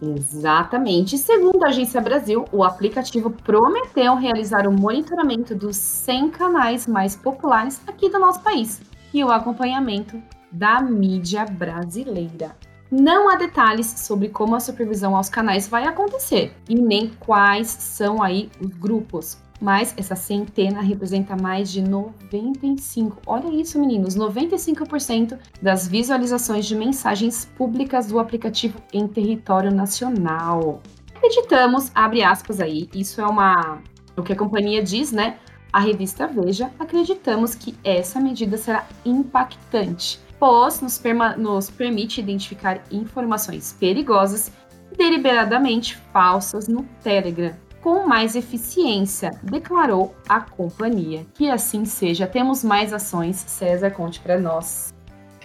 Exatamente. 0.03 1.17
Segundo 1.17 1.63
a 1.63 1.69
Agência 1.69 2.01
Brasil, 2.01 2.45
o 2.51 2.63
aplicativo 2.63 3.29
prometeu 3.29 4.15
realizar 4.15 4.67
o 4.67 4.71
monitoramento 4.71 5.55
dos 5.55 5.77
100 5.77 6.29
canais 6.31 6.87
mais 6.87 7.15
populares 7.15 7.81
aqui 7.87 8.09
do 8.09 8.19
nosso 8.19 8.41
país 8.41 8.81
e 9.13 9.23
o 9.23 9.31
acompanhamento 9.31 10.21
da 10.51 10.81
mídia 10.81 11.45
brasileira. 11.45 12.55
Não 12.91 13.29
há 13.29 13.35
detalhes 13.37 13.87
sobre 13.87 14.29
como 14.29 14.55
a 14.55 14.59
supervisão 14.59 15.15
aos 15.15 15.29
canais 15.29 15.67
vai 15.67 15.85
acontecer 15.85 16.53
e 16.69 16.75
nem 16.75 17.09
quais 17.19 17.67
são 17.67 18.21
aí 18.21 18.51
os 18.61 18.69
grupos 18.69 19.37
mas 19.63 19.93
essa 19.95 20.13
centena 20.13 20.81
representa 20.81 21.37
mais 21.41 21.71
de 21.71 21.81
95, 21.81 23.21
olha 23.25 23.47
isso 23.47 23.79
meninos, 23.79 24.13
95% 24.17 25.39
das 25.61 25.87
visualizações 25.87 26.65
de 26.65 26.75
mensagens 26.75 27.45
públicas 27.55 28.07
do 28.07 28.19
aplicativo 28.19 28.77
em 28.91 29.07
território 29.07 29.73
nacional. 29.73 30.81
Acreditamos, 31.15 31.89
abre 31.95 32.21
aspas 32.21 32.59
aí, 32.59 32.89
isso 32.93 33.21
é 33.21 33.25
uma 33.25 33.81
o 34.17 34.21
que 34.21 34.33
a 34.33 34.35
companhia 34.35 34.83
diz, 34.83 35.13
né? 35.13 35.37
A 35.71 35.79
revista 35.79 36.27
Veja, 36.27 36.69
acreditamos 36.77 37.55
que 37.55 37.73
essa 37.85 38.19
medida 38.19 38.57
será 38.57 38.85
impactante, 39.05 40.19
pois 40.37 40.81
nos, 40.81 41.01
nos 41.37 41.69
permite 41.69 42.19
identificar 42.19 42.83
informações 42.91 43.71
perigosas 43.79 44.51
deliberadamente 44.97 45.97
falsas 46.11 46.67
no 46.67 46.83
Telegram, 47.01 47.55
com 47.83 48.07
mais 48.07 48.35
eficiência, 48.35 49.31
declarou 49.43 50.15
a 50.27 50.39
companhia. 50.39 51.25
Que 51.33 51.49
assim 51.49 51.83
seja, 51.83 52.25
temos 52.25 52.63
mais 52.63 52.93
ações. 52.93 53.35
César, 53.35 53.91
conte 53.91 54.21
para 54.21 54.39
nós. 54.39 54.92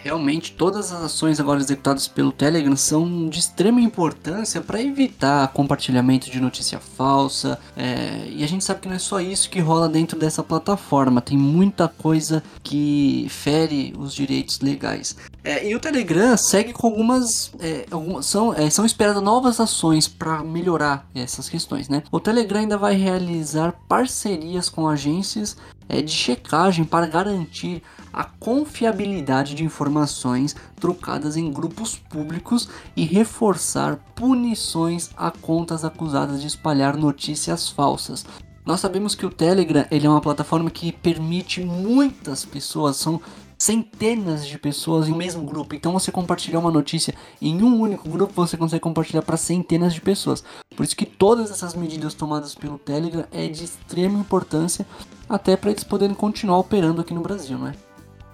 Realmente, 0.03 0.53
todas 0.53 0.91
as 0.91 1.03
ações 1.03 1.39
agora 1.39 1.59
executadas 1.59 2.07
pelo 2.07 2.31
Telegram 2.31 2.75
são 2.75 3.27
de 3.27 3.39
extrema 3.39 3.81
importância 3.81 4.61
para 4.61 4.81
evitar 4.81 5.47
compartilhamento 5.49 6.29
de 6.29 6.39
notícia 6.39 6.79
falsa. 6.79 7.59
É, 7.75 8.27
e 8.29 8.43
a 8.43 8.47
gente 8.47 8.63
sabe 8.63 8.79
que 8.81 8.87
não 8.87 8.95
é 8.95 8.99
só 8.99 9.19
isso 9.19 9.49
que 9.49 9.59
rola 9.59 9.89
dentro 9.89 10.17
dessa 10.17 10.41
plataforma, 10.41 11.21
tem 11.21 11.37
muita 11.37 11.87
coisa 11.87 12.43
que 12.63 13.27
fere 13.29 13.93
os 13.97 14.13
direitos 14.13 14.59
legais. 14.61 15.15
É, 15.43 15.67
e 15.67 15.75
o 15.75 15.79
Telegram 15.79 16.35
segue 16.37 16.73
com 16.73 16.87
algumas. 16.87 17.51
É, 17.59 17.85
algumas 17.91 18.25
são, 18.25 18.53
é, 18.53 18.69
são 18.69 18.85
esperadas 18.85 19.21
novas 19.21 19.59
ações 19.59 20.07
para 20.07 20.43
melhorar 20.43 21.07
essas 21.13 21.49
questões. 21.49 21.89
Né? 21.89 22.03
O 22.11 22.19
Telegram 22.19 22.59
ainda 22.59 22.77
vai 22.77 22.95
realizar 22.95 23.73
parcerias 23.87 24.69
com 24.69 24.87
agências 24.87 25.57
de 25.89 26.11
checagem 26.11 26.85
para 26.85 27.07
garantir 27.07 27.81
a 28.13 28.23
confiabilidade 28.23 29.55
de 29.55 29.63
informações 29.63 30.55
trocadas 30.79 31.37
em 31.37 31.51
grupos 31.51 31.95
públicos 31.95 32.69
e 32.95 33.05
reforçar 33.05 33.97
punições 34.15 35.09
a 35.17 35.31
contas 35.31 35.83
acusadas 35.83 36.41
de 36.41 36.47
espalhar 36.47 36.95
notícias 36.95 37.69
falsas. 37.69 38.25
Nós 38.65 38.79
sabemos 38.79 39.15
que 39.15 39.25
o 39.25 39.31
Telegram 39.31 39.85
ele 39.89 40.05
é 40.05 40.09
uma 40.09 40.21
plataforma 40.21 40.69
que 40.69 40.91
permite 40.91 41.61
muitas 41.61 42.45
pessoas, 42.45 42.97
são 42.97 43.19
centenas 43.59 44.47
de 44.47 44.57
pessoas 44.57 45.07
em 45.09 45.11
um 45.11 45.17
mesmo 45.17 45.43
grupo. 45.43 45.75
Então 45.75 45.91
você 45.91 46.11
compartilhar 46.11 46.59
uma 46.59 46.71
notícia 46.71 47.13
em 47.41 47.61
um 47.61 47.79
único 47.79 48.09
grupo, 48.09 48.33
você 48.33 48.55
consegue 48.55 48.81
compartilhar 48.81 49.21
para 49.21 49.35
centenas 49.35 49.93
de 49.93 49.99
pessoas. 49.99 50.43
Por 50.75 50.83
isso 50.83 50.95
que 50.95 51.05
todas 51.05 51.51
essas 51.51 51.75
medidas 51.75 52.13
tomadas 52.13 52.55
pelo 52.55 52.79
Telegram 52.79 53.25
é 53.31 53.47
de 53.47 53.65
extrema 53.65 54.17
importância, 54.17 54.85
até 55.27 55.57
para 55.57 55.71
eles 55.71 55.83
poderem 55.83 56.15
continuar 56.15 56.59
operando 56.59 57.01
aqui 57.01 57.13
no 57.13 57.21
Brasil, 57.21 57.57
não 57.57 57.67
é? 57.67 57.73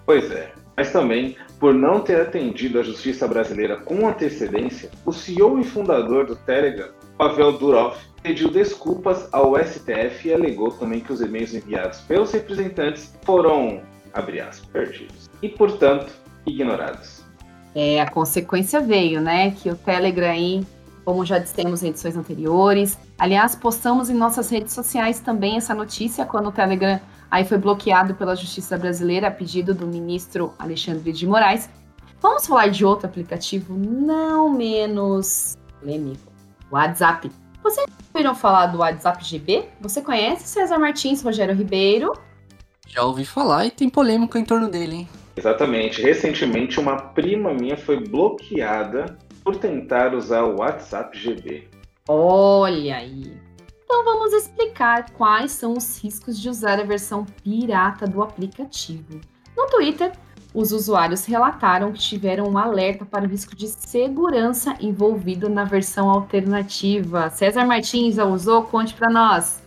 Pois 0.06 0.30
é. 0.30 0.54
Mas 0.78 0.92
também, 0.92 1.38
por 1.60 1.74
não 1.74 2.02
ter 2.02 2.22
atendido 2.22 2.80
a 2.80 2.84
justiça 2.84 3.28
brasileira 3.28 3.78
com 3.78 4.08
antecedência, 4.08 4.92
o 5.06 5.12
CEO 5.12 5.60
e 5.60 5.64
fundador 5.64 6.26
do 6.28 6.36
Telegram, 6.36 6.90
Pavel 7.18 7.54
Durov, 7.54 7.98
pediu 8.22 8.50
desculpas 8.50 9.28
ao 9.32 9.56
STF 9.58 10.28
e 10.28 10.34
alegou 10.34 10.72
também 10.72 11.00
que 11.00 11.14
os 11.14 11.22
e-mails 11.22 11.54
enviados 11.54 12.00
pelos 12.02 12.32
representantes 12.32 13.14
foram 13.24 13.82
abre 14.16 14.40
aspas, 14.40 14.66
perdidos, 14.72 15.30
e, 15.42 15.50
portanto, 15.50 16.12
ignorados. 16.46 17.24
É, 17.76 18.02
a 18.02 18.10
consequência 18.10 18.80
veio, 18.80 19.22
né? 19.22 19.52
Que 19.52 19.70
o 19.70 19.76
Telegram 19.76 20.32
aí, 20.32 20.66
como 21.04 21.26
já 21.26 21.38
dissemos 21.38 21.84
em 21.84 21.90
edições 21.90 22.16
anteriores, 22.16 22.98
aliás, 23.20 23.56
postamos 23.56 24.10
em 24.10 24.14
nossas 24.14 24.50
redes 24.50 24.74
sociais 24.74 25.20
também 25.20 25.58
essa 25.58 25.76
notícia 25.76 26.26
quando 26.26 26.48
o 26.48 26.52
Telegram 26.52 27.00
aí 27.30 27.44
foi 27.44 27.58
bloqueado 27.58 28.16
pela 28.16 28.36
Justiça 28.36 28.78
Brasileira 28.78 29.28
a 29.28 29.32
pedido 29.32 29.74
do 29.74 29.86
ministro 29.86 30.54
Alexandre 30.58 31.12
de 31.12 31.28
Moraes. 31.28 31.70
Vamos 32.22 32.48
falar 32.48 32.70
de 32.70 32.86
outro 32.86 33.08
aplicativo 33.08 33.76
não 33.78 34.50
menos 34.50 35.58
polêmico, 35.80 36.32
WhatsApp. 36.72 37.30
Vocês 37.62 37.86
ouviram 38.14 38.34
falar 38.34 38.68
do 38.68 38.78
WhatsApp 38.78 39.24
GB? 39.24 39.66
Você 39.82 40.02
conhece 40.02 40.48
César 40.48 40.80
Martins, 40.80 41.22
Rogério 41.22 41.54
Ribeiro? 41.54 42.14
Já 42.96 43.04
ouvi 43.04 43.26
falar 43.26 43.66
e 43.66 43.72
tem 43.72 43.90
polêmica 43.90 44.40
em 44.40 44.46
torno 44.46 44.70
dele, 44.70 44.96
hein? 44.96 45.10
Exatamente. 45.36 46.02
Recentemente, 46.02 46.80
uma 46.80 46.96
prima 46.96 47.54
minha 47.54 47.76
foi 47.76 48.00
bloqueada 48.00 49.18
por 49.44 49.58
tentar 49.58 50.14
usar 50.14 50.44
o 50.44 50.60
WhatsApp 50.60 51.18
GB. 51.20 51.68
Olha 52.08 52.96
aí. 52.96 53.38
Então 53.84 54.06
vamos 54.06 54.32
explicar 54.32 55.12
quais 55.12 55.52
são 55.52 55.74
os 55.74 56.02
riscos 56.02 56.40
de 56.40 56.48
usar 56.50 56.80
a 56.80 56.84
versão 56.84 57.26
pirata 57.44 58.08
do 58.08 58.24
aplicativo. 58.24 59.20
No 59.58 59.68
Twitter, 59.68 60.14
os 60.54 60.72
usuários 60.72 61.26
relataram 61.26 61.92
que 61.92 62.00
tiveram 62.00 62.48
um 62.48 62.58
alerta 62.58 63.06
para 63.06 63.26
o 63.26 63.28
risco 63.28 63.54
de 63.58 63.68
segurança 63.68 64.74
envolvido 64.80 65.50
na 65.50 65.66
versão 65.66 66.10
alternativa. 66.10 67.30
César 67.30 67.66
Martins 67.66 68.16
já 68.16 68.24
usou? 68.24 68.64
Conte 68.64 68.94
para 68.94 69.10
nós. 69.10 69.65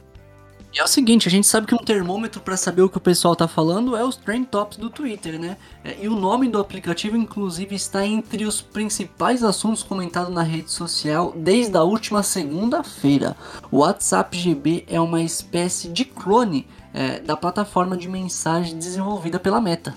É 0.79 0.85
o 0.85 0.87
seguinte, 0.87 1.27
a 1.27 1.31
gente 1.31 1.49
sabe 1.49 1.67
que 1.67 1.75
um 1.75 1.79
termômetro 1.79 2.41
para 2.41 2.57
saber 2.57 2.83
o 2.83 2.89
que 2.89 2.99
o 2.99 3.01
pessoal 3.01 3.35
tá 3.35 3.49
falando 3.49 3.97
é 3.97 4.05
os 4.05 4.15
Trend 4.15 4.47
Tops 4.47 4.79
do 4.79 4.89
Twitter, 4.89 5.37
né? 5.37 5.57
É, 5.83 5.97
e 6.01 6.07
o 6.07 6.15
nome 6.15 6.49
do 6.49 6.61
aplicativo, 6.61 7.17
inclusive, 7.17 7.75
está 7.75 8.07
entre 8.07 8.45
os 8.45 8.63
principais 8.63 9.43
assuntos 9.43 9.83
comentados 9.83 10.33
na 10.33 10.45
rede 10.45 10.71
social 10.71 11.35
desde 11.37 11.77
a 11.77 11.83
última 11.83 12.23
segunda-feira. 12.23 13.37
O 13.73 13.79
WhatsApp 13.79 14.39
GB 14.39 14.85
é 14.87 15.01
uma 15.01 15.21
espécie 15.21 15.89
de 15.89 16.05
clone 16.05 16.65
é, 16.95 17.19
da 17.19 17.37
plataforma 17.37 17.97
de 17.97 18.09
mensagem 18.09 18.79
desenvolvida 18.79 19.41
pela 19.41 19.61
Meta. 19.61 19.97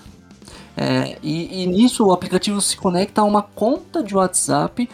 É, 0.76 1.16
e, 1.22 1.62
e 1.62 1.66
nisso 1.68 2.04
o 2.04 2.12
aplicativo 2.12 2.60
se 2.60 2.76
conecta 2.76 3.20
a 3.20 3.24
uma 3.24 3.42
conta 3.42 4.02
de 4.02 4.16
WhatsApp 4.16 4.88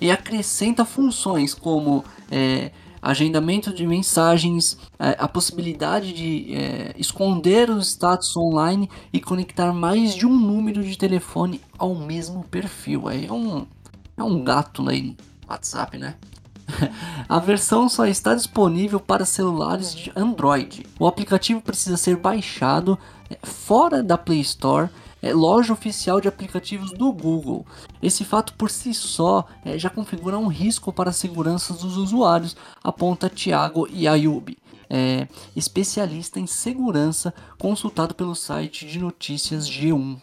e 0.00 0.10
acrescenta 0.10 0.86
funções 0.86 1.52
como 1.52 2.02
é, 2.30 2.70
agendamento 3.04 3.72
de 3.72 3.86
mensagens, 3.86 4.78
é, 4.98 5.14
a 5.18 5.28
possibilidade 5.28 6.12
de 6.14 6.54
é, 6.54 6.94
esconder 6.96 7.68
os 7.68 7.88
status 7.88 8.34
online 8.34 8.88
e 9.12 9.20
conectar 9.20 9.72
mais 9.74 10.14
de 10.14 10.26
um 10.26 10.34
número 10.34 10.82
de 10.82 10.96
telefone 10.96 11.60
ao 11.76 11.94
mesmo 11.94 12.42
perfil. 12.44 13.10
É 13.10 13.30
um, 13.30 13.66
é 14.16 14.22
um 14.22 14.42
gato 14.42 14.88
aí 14.88 15.02
no 15.02 15.16
WhatsApp, 15.46 15.98
né? 15.98 16.14
A 17.28 17.38
versão 17.38 17.90
só 17.90 18.06
está 18.06 18.34
disponível 18.34 18.98
para 18.98 19.26
celulares 19.26 19.94
de 19.94 20.10
Android. 20.16 20.86
O 20.98 21.06
aplicativo 21.06 21.60
precisa 21.60 21.98
ser 21.98 22.16
baixado 22.16 22.98
é, 23.28 23.36
fora 23.42 24.02
da 24.02 24.16
Play 24.16 24.40
Store 24.40 24.88
é, 25.24 25.32
loja 25.32 25.72
oficial 25.72 26.20
de 26.20 26.28
aplicativos 26.28 26.92
do 26.92 27.10
Google. 27.10 27.66
Esse 28.04 28.22
fato 28.22 28.52
por 28.52 28.70
si 28.70 28.92
só 28.92 29.46
é, 29.64 29.78
já 29.78 29.88
configura 29.88 30.36
um 30.36 30.46
risco 30.46 30.92
para 30.92 31.08
a 31.08 31.12
segurança 31.12 31.72
dos 31.72 31.96
usuários, 31.96 32.54
aponta 32.82 33.30
Thiago 33.30 33.88
Ayub, 34.06 34.58
é, 34.90 35.26
especialista 35.56 36.38
em 36.38 36.46
segurança, 36.46 37.32
consultado 37.58 38.14
pelo 38.14 38.34
site 38.34 38.84
de 38.84 38.98
notícias 38.98 39.66
G1. 39.66 40.18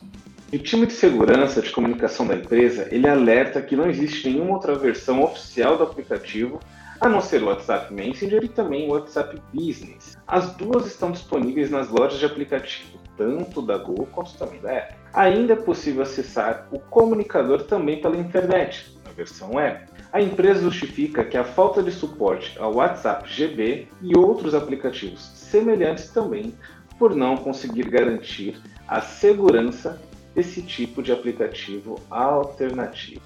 O 0.53 0.57
time 0.59 0.85
de 0.85 0.93
segurança 0.93 1.59
de 1.59 1.71
comunicação 1.71 2.27
da 2.27 2.35
empresa 2.35 2.87
ele 2.91 3.09
alerta 3.09 3.59
que 3.63 3.75
não 3.75 3.89
existe 3.89 4.29
nenhuma 4.29 4.51
outra 4.51 4.75
versão 4.75 5.23
oficial 5.23 5.75
do 5.75 5.83
aplicativo 5.83 6.59
a 6.99 7.09
não 7.09 7.19
ser 7.19 7.41
o 7.41 7.47
WhatsApp 7.47 7.91
Messenger 7.91 8.43
e 8.43 8.47
também 8.47 8.87
o 8.87 8.91
WhatsApp 8.91 9.41
Business. 9.51 10.19
As 10.27 10.53
duas 10.55 10.85
estão 10.85 11.11
disponíveis 11.11 11.71
nas 11.71 11.89
lojas 11.89 12.19
de 12.19 12.25
aplicativo, 12.27 12.99
tanto 13.17 13.59
da 13.59 13.79
Google 13.79 14.07
quanto 14.11 14.37
também 14.37 14.61
da 14.61 14.77
Apple. 14.77 15.00
Ainda 15.13 15.53
é 15.53 15.55
possível 15.55 16.03
acessar 16.03 16.67
o 16.71 16.79
comunicador 16.79 17.63
também 17.63 18.01
pela 18.01 18.17
internet, 18.17 18.97
na 19.03 19.11
versão 19.11 19.55
web. 19.55 19.85
A 20.13 20.21
empresa 20.21 20.61
justifica 20.61 21.23
que 21.23 21.37
a 21.37 21.43
falta 21.43 21.83
de 21.83 21.91
suporte 21.91 22.57
ao 22.59 22.75
WhatsApp 22.75 23.29
GB 23.29 23.87
e 24.01 24.17
outros 24.17 24.53
aplicativos 24.53 25.21
semelhantes 25.21 26.09
também 26.09 26.53
por 26.97 27.15
não 27.15 27.35
conseguir 27.35 27.89
garantir 27.89 28.61
a 28.87 29.01
segurança 29.01 30.01
desse 30.35 30.61
tipo 30.61 31.01
de 31.01 31.11
aplicativo 31.11 31.99
alternativo. 32.09 33.21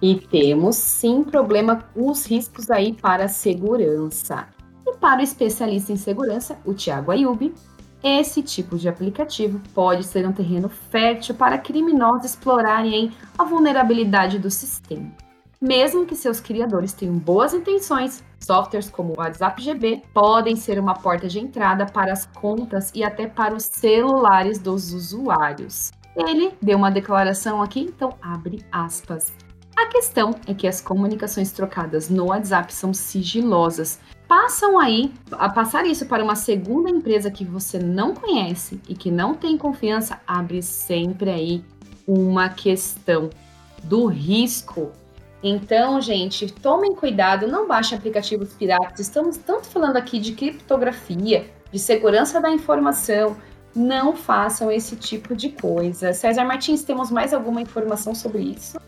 E 0.00 0.14
temos 0.14 0.76
sim 0.76 1.24
problema 1.24 1.84
com 1.94 2.10
os 2.10 2.26
riscos 2.26 2.70
aí 2.70 2.92
para 2.92 3.24
a 3.24 3.28
segurança. 3.28 4.48
E 4.86 4.94
para 4.96 5.20
o 5.20 5.24
especialista 5.24 5.92
em 5.92 5.96
segurança, 5.96 6.58
o 6.64 6.74
Tiago 6.74 7.10
Ayub, 7.10 7.52
esse 8.08 8.40
tipo 8.40 8.78
de 8.78 8.88
aplicativo 8.88 9.60
pode 9.74 10.04
ser 10.04 10.24
um 10.28 10.32
terreno 10.32 10.68
fértil 10.68 11.34
para 11.34 11.58
criminosos 11.58 12.24
explorarem 12.24 13.10
a 13.36 13.42
vulnerabilidade 13.42 14.38
do 14.38 14.48
sistema. 14.48 15.10
Mesmo 15.60 16.06
que 16.06 16.14
seus 16.14 16.38
criadores 16.38 16.92
tenham 16.92 17.18
boas 17.18 17.52
intenções, 17.52 18.22
softwares 18.38 18.88
como 18.88 19.12
o 19.12 19.18
WhatsApp 19.18 19.60
GB 19.60 20.02
podem 20.14 20.54
ser 20.54 20.78
uma 20.78 20.94
porta 20.94 21.26
de 21.26 21.40
entrada 21.40 21.84
para 21.84 22.12
as 22.12 22.26
contas 22.26 22.92
e 22.94 23.02
até 23.02 23.26
para 23.26 23.54
os 23.54 23.64
celulares 23.64 24.60
dos 24.60 24.92
usuários. 24.92 25.90
Ele 26.14 26.54
deu 26.62 26.78
uma 26.78 26.90
declaração 26.90 27.60
aqui, 27.60 27.80
então 27.80 28.14
abre 28.22 28.64
aspas. 28.70 29.32
A 29.76 29.84
questão 29.88 30.34
é 30.46 30.54
que 30.54 30.66
as 30.66 30.80
comunicações 30.80 31.52
trocadas 31.52 32.08
no 32.08 32.28
WhatsApp 32.28 32.72
são 32.72 32.94
sigilosas. 32.94 34.00
Passam 34.26 34.78
aí, 34.78 35.12
a 35.32 35.50
passar 35.50 35.84
isso 35.84 36.06
para 36.06 36.24
uma 36.24 36.34
segunda 36.34 36.88
empresa 36.88 37.30
que 37.30 37.44
você 37.44 37.78
não 37.78 38.14
conhece 38.14 38.80
e 38.88 38.94
que 38.94 39.10
não 39.10 39.34
tem 39.34 39.58
confiança, 39.58 40.18
abre 40.26 40.62
sempre 40.62 41.28
aí 41.28 41.64
uma 42.08 42.48
questão 42.48 43.28
do 43.84 44.06
risco. 44.06 44.92
Então, 45.42 46.00
gente, 46.00 46.50
tomem 46.50 46.94
cuidado, 46.94 47.46
não 47.46 47.68
baixem 47.68 47.98
aplicativos 47.98 48.54
piratas. 48.54 49.00
Estamos 49.00 49.36
tanto 49.36 49.66
falando 49.66 49.98
aqui 49.98 50.18
de 50.18 50.32
criptografia, 50.32 51.50
de 51.70 51.78
segurança 51.78 52.40
da 52.40 52.50
informação. 52.50 53.36
Não 53.74 54.16
façam 54.16 54.72
esse 54.72 54.96
tipo 54.96 55.36
de 55.36 55.50
coisa. 55.50 56.14
César 56.14 56.46
Martins, 56.46 56.82
temos 56.82 57.10
mais 57.10 57.34
alguma 57.34 57.60
informação 57.60 58.14
sobre 58.14 58.42
isso? 58.42 58.78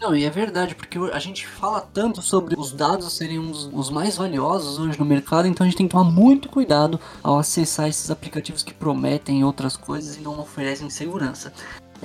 Não, 0.00 0.16
e 0.16 0.24
é 0.24 0.30
verdade, 0.30 0.74
porque 0.74 0.98
a 1.12 1.18
gente 1.18 1.46
fala 1.46 1.80
tanto 1.80 2.22
sobre 2.22 2.58
os 2.58 2.72
dados 2.72 3.12
serem 3.12 3.38
os, 3.38 3.68
os 3.70 3.90
mais 3.90 4.16
valiosos 4.16 4.78
hoje 4.78 4.98
no 4.98 5.04
mercado, 5.04 5.46
então 5.46 5.62
a 5.62 5.68
gente 5.68 5.76
tem 5.76 5.86
que 5.86 5.92
tomar 5.92 6.10
muito 6.10 6.48
cuidado 6.48 6.98
ao 7.22 7.38
acessar 7.38 7.86
esses 7.86 8.10
aplicativos 8.10 8.62
que 8.62 8.72
prometem 8.72 9.44
outras 9.44 9.76
coisas 9.76 10.16
e 10.16 10.20
não 10.20 10.40
oferecem 10.40 10.88
segurança. 10.88 11.52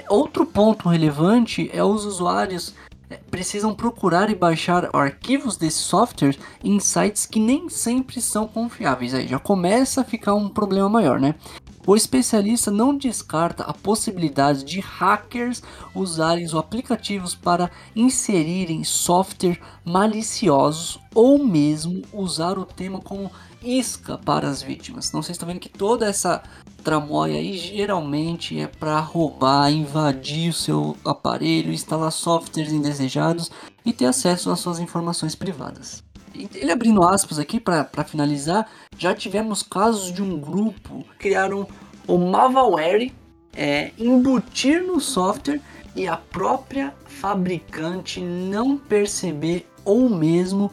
Outro 0.10 0.46
ponto 0.46 0.90
relevante 0.90 1.70
é 1.72 1.82
os 1.82 2.04
usuários 2.04 2.74
é, 3.10 3.16
precisam 3.32 3.74
procurar 3.74 4.30
e 4.30 4.36
baixar 4.36 4.90
arquivos 4.94 5.56
desses 5.56 5.80
softwares 5.80 6.38
em 6.62 6.80
sites 6.82 7.26
que 7.26 7.40
nem 7.40 7.70
sempre 7.70 8.20
são 8.20 8.46
confiáveis. 8.46 9.14
Aí 9.14 9.26
já 9.26 9.40
começa 9.40 10.02
a 10.02 10.04
ficar 10.04 10.34
um 10.34 10.50
problema 10.50 10.90
maior, 10.90 11.18
né? 11.18 11.36
O 11.88 11.96
especialista 11.96 12.72
não 12.72 12.98
descarta 12.98 13.64
a 13.64 13.72
possibilidade 13.72 14.64
de 14.64 14.80
hackers 14.80 15.62
usarem 15.94 16.44
os 16.44 16.56
aplicativos 16.56 17.36
para 17.36 17.70
inserirem 17.96 18.84
software 18.84 19.60
maliciosos 19.84 21.00
ou 21.14 21.38
mesmo 21.38 22.02
usar 22.12 22.58
o 22.58 22.66
tema 22.66 23.00
como 23.00 23.32
isca 23.62 24.18
para 24.18 24.48
as 24.48 24.64
vítimas. 24.64 25.12
Não 25.12 25.22
sei 25.22 25.28
se 25.28 25.32
estão 25.34 25.48
vendo 25.48 25.60
que 25.60 25.70
toda 25.70 26.08
essa 26.08 26.42
tramóia 26.84 27.38
aí 27.38 27.56
geralmente 27.56 28.60
é 28.60 28.68
para 28.68 29.00
roubar, 29.00 29.72
invadir 29.72 30.50
o 30.50 30.54
seu 30.54 30.98
aparelho, 31.06 31.72
instalar 31.72 32.12
softwares 32.12 32.74
indesejados 32.74 33.52
e 33.86 33.94
ter 33.94 34.06
acesso 34.06 34.50
às 34.50 34.60
suas 34.60 34.80
informações 34.80 35.36
privadas. 35.36 36.05
Ele 36.54 36.72
abrindo 36.72 37.04
aspas 37.04 37.40
aqui 37.40 37.60
para 37.60 38.04
finalizar, 38.06 38.70
já 38.98 39.14
tivemos 39.14 39.64
casos 39.64 40.12
de 40.12 40.22
um 40.22 40.38
grupo 40.38 41.06
criaram 41.18 41.68
o 42.08 42.18
malware, 42.18 43.14
é, 43.54 43.92
embutir 43.98 44.84
no 44.84 45.00
software 45.00 45.62
e 45.96 46.08
a 46.08 46.18
própria 46.18 46.94
fabricante 47.06 48.20
não 48.20 48.78
perceber 48.78 49.66
ou 49.84 50.10
mesmo 50.10 50.72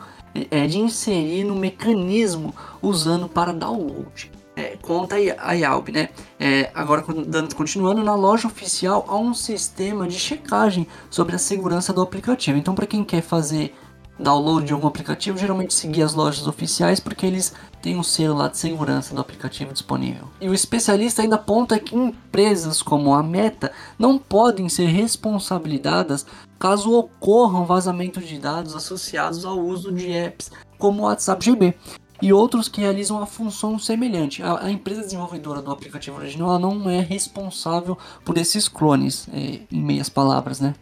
é, 0.50 0.66
de 0.66 0.78
inserir 0.78 1.44
no 1.44 1.54
mecanismo 1.54 2.54
usando 2.80 3.28
para 3.28 3.52
download. 3.52 4.30
É, 4.54 4.76
conta 4.82 5.16
a 5.38 5.52
Yalb, 5.52 5.88
né? 5.88 6.10
É, 6.38 6.70
agora, 6.74 7.02
continuando, 7.54 8.04
na 8.04 8.14
loja 8.14 8.46
oficial 8.46 9.06
há 9.08 9.16
um 9.16 9.32
sistema 9.32 10.06
de 10.06 10.18
checagem 10.18 10.86
sobre 11.08 11.34
a 11.34 11.38
segurança 11.38 11.90
do 11.90 12.02
aplicativo. 12.02 12.58
Então, 12.58 12.74
para 12.74 12.86
quem 12.86 13.02
quer 13.02 13.22
fazer 13.22 13.74
download 14.18 14.66
de 14.66 14.72
algum 14.72 14.86
aplicativo, 14.86 15.38
geralmente 15.38 15.74
seguir 15.74 16.02
as 16.02 16.14
lojas 16.14 16.46
oficiais 16.46 17.00
porque 17.00 17.26
eles 17.26 17.54
têm 17.80 17.96
um 17.96 18.02
selo 18.02 18.36
lá 18.36 18.48
de 18.48 18.56
segurança 18.56 19.14
do 19.14 19.20
aplicativo 19.20 19.72
disponível. 19.72 20.28
E 20.40 20.48
o 20.48 20.54
especialista 20.54 21.22
ainda 21.22 21.36
aponta 21.36 21.78
que 21.78 21.96
empresas 21.96 22.82
como 22.82 23.14
a 23.14 23.22
Meta 23.22 23.72
não 23.98 24.18
podem 24.18 24.68
ser 24.68 24.86
responsabilizadas 24.86 26.26
caso 26.58 26.92
ocorram 26.92 27.66
vazamento 27.66 28.20
de 28.20 28.38
dados 28.38 28.76
associados 28.76 29.44
ao 29.44 29.58
uso 29.58 29.90
de 29.90 30.12
apps 30.12 30.50
como 30.78 31.02
o 31.02 31.04
WhatsApp 31.06 31.44
GB 31.44 31.74
e 32.22 32.32
outros 32.32 32.68
que 32.68 32.80
realizam 32.80 33.20
a 33.20 33.26
função 33.26 33.78
semelhante. 33.80 34.42
A, 34.44 34.66
a 34.66 34.70
empresa 34.70 35.00
desenvolvedora 35.00 35.60
do 35.60 35.72
aplicativo 35.72 36.18
original 36.18 36.56
não 36.58 36.88
é 36.88 37.00
responsável 37.00 37.98
por 38.24 38.38
esses 38.38 38.68
clones, 38.68 39.28
é, 39.32 39.58
em 39.70 39.82
meias 39.82 40.08
palavras, 40.08 40.60
né? 40.60 40.74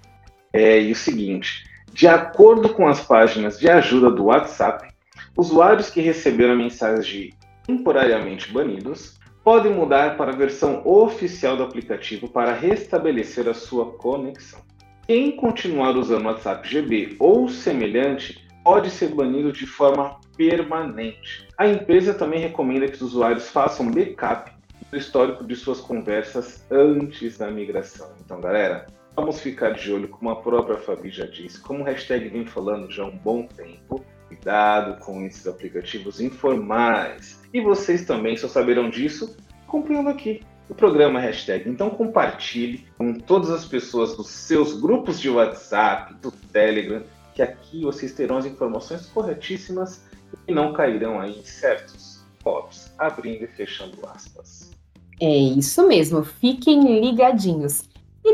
É, 0.53 0.83
e 0.83 0.93
o 0.93 0.97
seguinte, 0.97 1.65
de 1.93 2.07
acordo 2.07 2.71
com 2.71 2.87
as 2.87 3.01
páginas 3.01 3.59
de 3.59 3.69
ajuda 3.69 4.11
do 4.11 4.25
WhatsApp, 4.25 4.89
usuários 5.37 5.91
que 5.91 6.01
receberam 6.01 6.57
mensagens 6.57 7.07
de 7.07 7.35
temporariamente 7.67 8.53
banidos 8.53 9.19
podem 9.43 9.73
mudar 9.73 10.17
para 10.17 10.33
a 10.33 10.37
versão 10.37 10.83
oficial 10.85 11.57
do 11.57 11.63
aplicativo 11.63 12.29
para 12.29 12.53
restabelecer 12.53 13.49
a 13.49 13.55
sua 13.55 13.93
conexão. 13.93 14.61
Quem 15.07 15.35
continuar 15.35 15.97
usando 15.97 16.25
o 16.25 16.29
WhatsApp 16.29 16.69
GB 16.69 17.17
ou 17.19 17.49
semelhante 17.49 18.47
pode 18.63 18.91
ser 18.91 19.09
banido 19.09 19.53
de 19.53 19.67
forma 19.67 20.21
permanente. 20.37 21.49
A 21.59 21.67
empresa 21.67 22.15
também 22.15 22.41
recomenda 22.41 22.87
que 22.87 22.95
os 22.95 23.03
usuários 23.03 23.49
façam 23.49 23.91
backup 23.91 24.53
do 24.91 24.97
histórico 24.97 25.45
de 25.45 25.57
suas 25.57 25.81
conversas 25.81 26.65
antes 26.71 27.39
da 27.39 27.51
migração. 27.51 28.13
Então, 28.25 28.41
galera, 28.41 28.87
vamos 29.15 29.41
ficar 29.41 29.75
de 29.75 29.93
olho, 29.93 30.09
como 30.09 30.31
a 30.31 30.37
própria 30.37 30.79
Fabi 30.79 31.11
já 31.11 31.27
disse, 31.27 31.61
como 31.61 31.81
o 31.81 31.85
hashtag 31.85 32.29
vem 32.29 32.47
falando 32.47 32.91
já 32.91 33.03
há 33.03 33.07
um 33.07 33.17
bom 33.17 33.47
tempo. 33.47 34.05
Cuidado 34.29 34.99
com 35.01 35.23
esses 35.27 35.47
aplicativos 35.47 36.21
informais. 36.21 37.41
E 37.53 37.61
vocês 37.61 38.05
também 38.05 38.37
só 38.37 38.47
saberão 38.47 38.89
disso 38.89 39.37
acompanhando 39.67 40.09
aqui 40.09 40.43
o 40.69 40.75
programa 40.75 41.19
hashtag. 41.19 41.69
Então 41.69 41.91
compartilhe 41.91 42.87
com 42.97 43.13
todas 43.15 43.51
as 43.51 43.65
pessoas 43.65 44.17
dos 44.17 44.29
seus 44.29 44.81
grupos 44.81 45.19
de 45.19 45.29
WhatsApp, 45.29 46.15
do 46.15 46.31
Telegram, 46.31 47.03
que 47.35 47.43
aqui 47.43 47.83
vocês 47.83 48.13
terão 48.13 48.37
as 48.37 48.47
informações 48.47 49.07
corretíssimas 49.07 50.05
e 50.47 50.53
não 50.53 50.73
cairão 50.73 51.21
aí 51.21 51.39
em 51.39 51.45
certos 51.45 52.25
pops, 52.43 52.93
abrindo 52.99 53.45
e 53.45 53.49
fechando 53.49 53.99
aspas. 54.07 54.71
É 55.21 55.37
isso 55.37 55.87
mesmo, 55.87 56.25
fiquem 56.25 57.01
ligadinhos. 57.01 57.90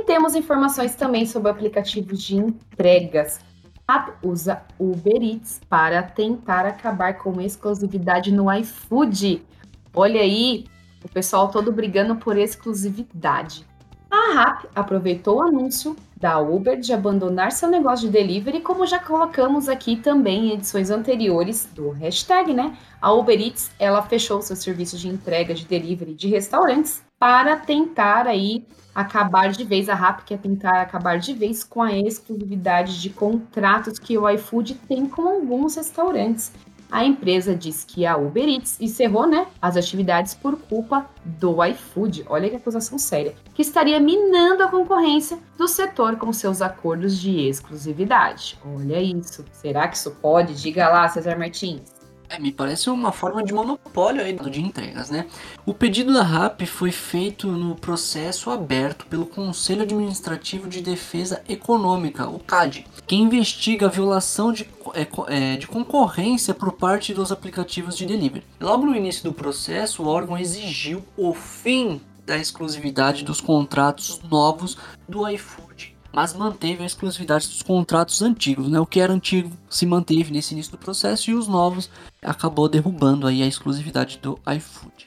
Temos 0.06 0.36
informações 0.36 0.94
também 0.94 1.26
sobre 1.26 1.50
aplicativos 1.50 2.22
de 2.22 2.36
entregas. 2.36 3.40
App 3.88 4.12
usa 4.22 4.62
Uber 4.78 5.20
Eats 5.20 5.60
para 5.68 6.02
tentar 6.02 6.64
acabar 6.64 7.18
com 7.18 7.40
exclusividade 7.40 8.32
no 8.32 8.52
iFood. 8.52 9.44
Olha 9.92 10.20
aí, 10.20 10.64
o 11.04 11.08
pessoal 11.08 11.48
todo 11.50 11.72
brigando 11.72 12.16
por 12.16 12.38
exclusividade. 12.38 13.66
A 14.10 14.34
RAP 14.34 14.66
aproveitou 14.74 15.38
o 15.38 15.42
anúncio 15.42 15.96
da 16.16 16.38
Uber 16.38 16.80
de 16.80 16.92
abandonar 16.92 17.52
seu 17.52 17.68
negócio 17.68 18.06
de 18.06 18.12
delivery, 18.12 18.60
como 18.60 18.86
já 18.86 18.98
colocamos 18.98 19.68
aqui 19.68 19.96
também 19.96 20.48
em 20.48 20.52
edições 20.54 20.90
anteriores 20.90 21.68
do 21.74 21.90
hashtag, 21.90 22.54
né? 22.54 22.76
A 23.00 23.12
Uber 23.12 23.38
Eats, 23.38 23.70
ela 23.78 24.00
fechou 24.02 24.40
seu 24.40 24.56
serviço 24.56 24.96
de 24.96 25.08
entrega 25.08 25.52
de 25.52 25.66
delivery 25.66 26.14
de 26.14 26.28
restaurantes 26.28 27.02
para 27.18 27.56
tentar 27.56 28.26
aí 28.26 28.64
acabar 28.94 29.50
de 29.50 29.62
vez, 29.62 29.90
a 29.90 29.94
RAP 29.94 30.24
quer 30.24 30.38
tentar 30.38 30.80
acabar 30.80 31.18
de 31.18 31.34
vez 31.34 31.62
com 31.62 31.82
a 31.82 31.92
exclusividade 31.92 33.00
de 33.00 33.10
contratos 33.10 33.98
que 33.98 34.16
o 34.16 34.28
iFood 34.30 34.74
tem 34.88 35.06
com 35.06 35.28
alguns 35.28 35.76
restaurantes 35.76 36.50
a 36.90 37.04
empresa 37.04 37.54
diz 37.54 37.84
que 37.84 38.06
a 38.06 38.16
Uber 38.16 38.48
Eats 38.48 38.80
encerrou 38.80 39.26
né, 39.26 39.46
as 39.60 39.76
atividades 39.76 40.34
por 40.34 40.56
culpa 40.56 41.06
do 41.24 41.64
iFood, 41.64 42.24
olha 42.28 42.48
que 42.48 42.56
acusação 42.56 42.98
séria, 42.98 43.34
que 43.54 43.62
estaria 43.62 43.98
minando 43.98 44.62
a 44.62 44.68
concorrência 44.68 45.38
do 45.58 45.66
setor 45.66 46.16
com 46.16 46.32
seus 46.32 46.62
acordos 46.62 47.18
de 47.18 47.48
exclusividade. 47.48 48.58
Olha 48.64 49.00
isso. 49.00 49.44
Será 49.52 49.88
que 49.88 49.96
isso 49.96 50.10
pode? 50.22 50.54
Diga 50.54 50.88
lá, 50.88 51.08
Cesar 51.08 51.38
Martins. 51.38 51.95
É, 52.28 52.38
me 52.38 52.50
parece 52.50 52.90
uma 52.90 53.12
forma 53.12 53.42
de 53.42 53.52
monopólio 53.52 54.22
aí 54.22 54.32
de 54.50 54.60
entregas, 54.60 55.10
né? 55.10 55.26
O 55.64 55.72
pedido 55.72 56.12
da 56.12 56.22
RAP 56.22 56.62
foi 56.62 56.90
feito 56.90 57.46
no 57.46 57.74
processo 57.76 58.50
aberto 58.50 59.06
pelo 59.06 59.26
Conselho 59.26 59.82
Administrativo 59.82 60.68
de 60.68 60.80
Defesa 60.80 61.42
Econômica, 61.48 62.28
o 62.28 62.38
CAD, 62.38 62.86
que 63.06 63.16
investiga 63.16 63.86
a 63.86 63.90
violação 63.90 64.52
de, 64.52 64.68
é, 64.94 65.06
é, 65.28 65.56
de 65.56 65.66
concorrência 65.66 66.52
por 66.52 66.72
parte 66.72 67.14
dos 67.14 67.30
aplicativos 67.30 67.96
de 67.96 68.06
delivery. 68.06 68.44
Logo 68.60 68.86
no 68.86 68.96
início 68.96 69.22
do 69.24 69.32
processo, 69.32 70.02
o 70.02 70.08
órgão 70.08 70.36
exigiu 70.36 71.04
o 71.16 71.32
fim 71.32 72.00
da 72.24 72.36
exclusividade 72.36 73.24
dos 73.24 73.40
contratos 73.40 74.20
novos 74.28 74.76
do 75.08 75.28
iFood 75.28 75.95
mas 76.12 76.34
manteve 76.34 76.82
a 76.82 76.86
exclusividade 76.86 77.48
dos 77.48 77.62
contratos 77.62 78.22
antigos, 78.22 78.68
né? 78.68 78.80
O 78.80 78.86
que 78.86 79.00
era 79.00 79.12
antigo 79.12 79.50
se 79.68 79.86
manteve 79.86 80.32
nesse 80.32 80.54
início 80.54 80.72
do 80.72 80.78
processo 80.78 81.30
e 81.30 81.34
os 81.34 81.48
novos 81.48 81.90
acabou 82.22 82.68
derrubando 82.68 83.26
aí 83.26 83.42
a 83.42 83.46
exclusividade 83.46 84.18
do 84.22 84.38
iFood. 84.56 85.06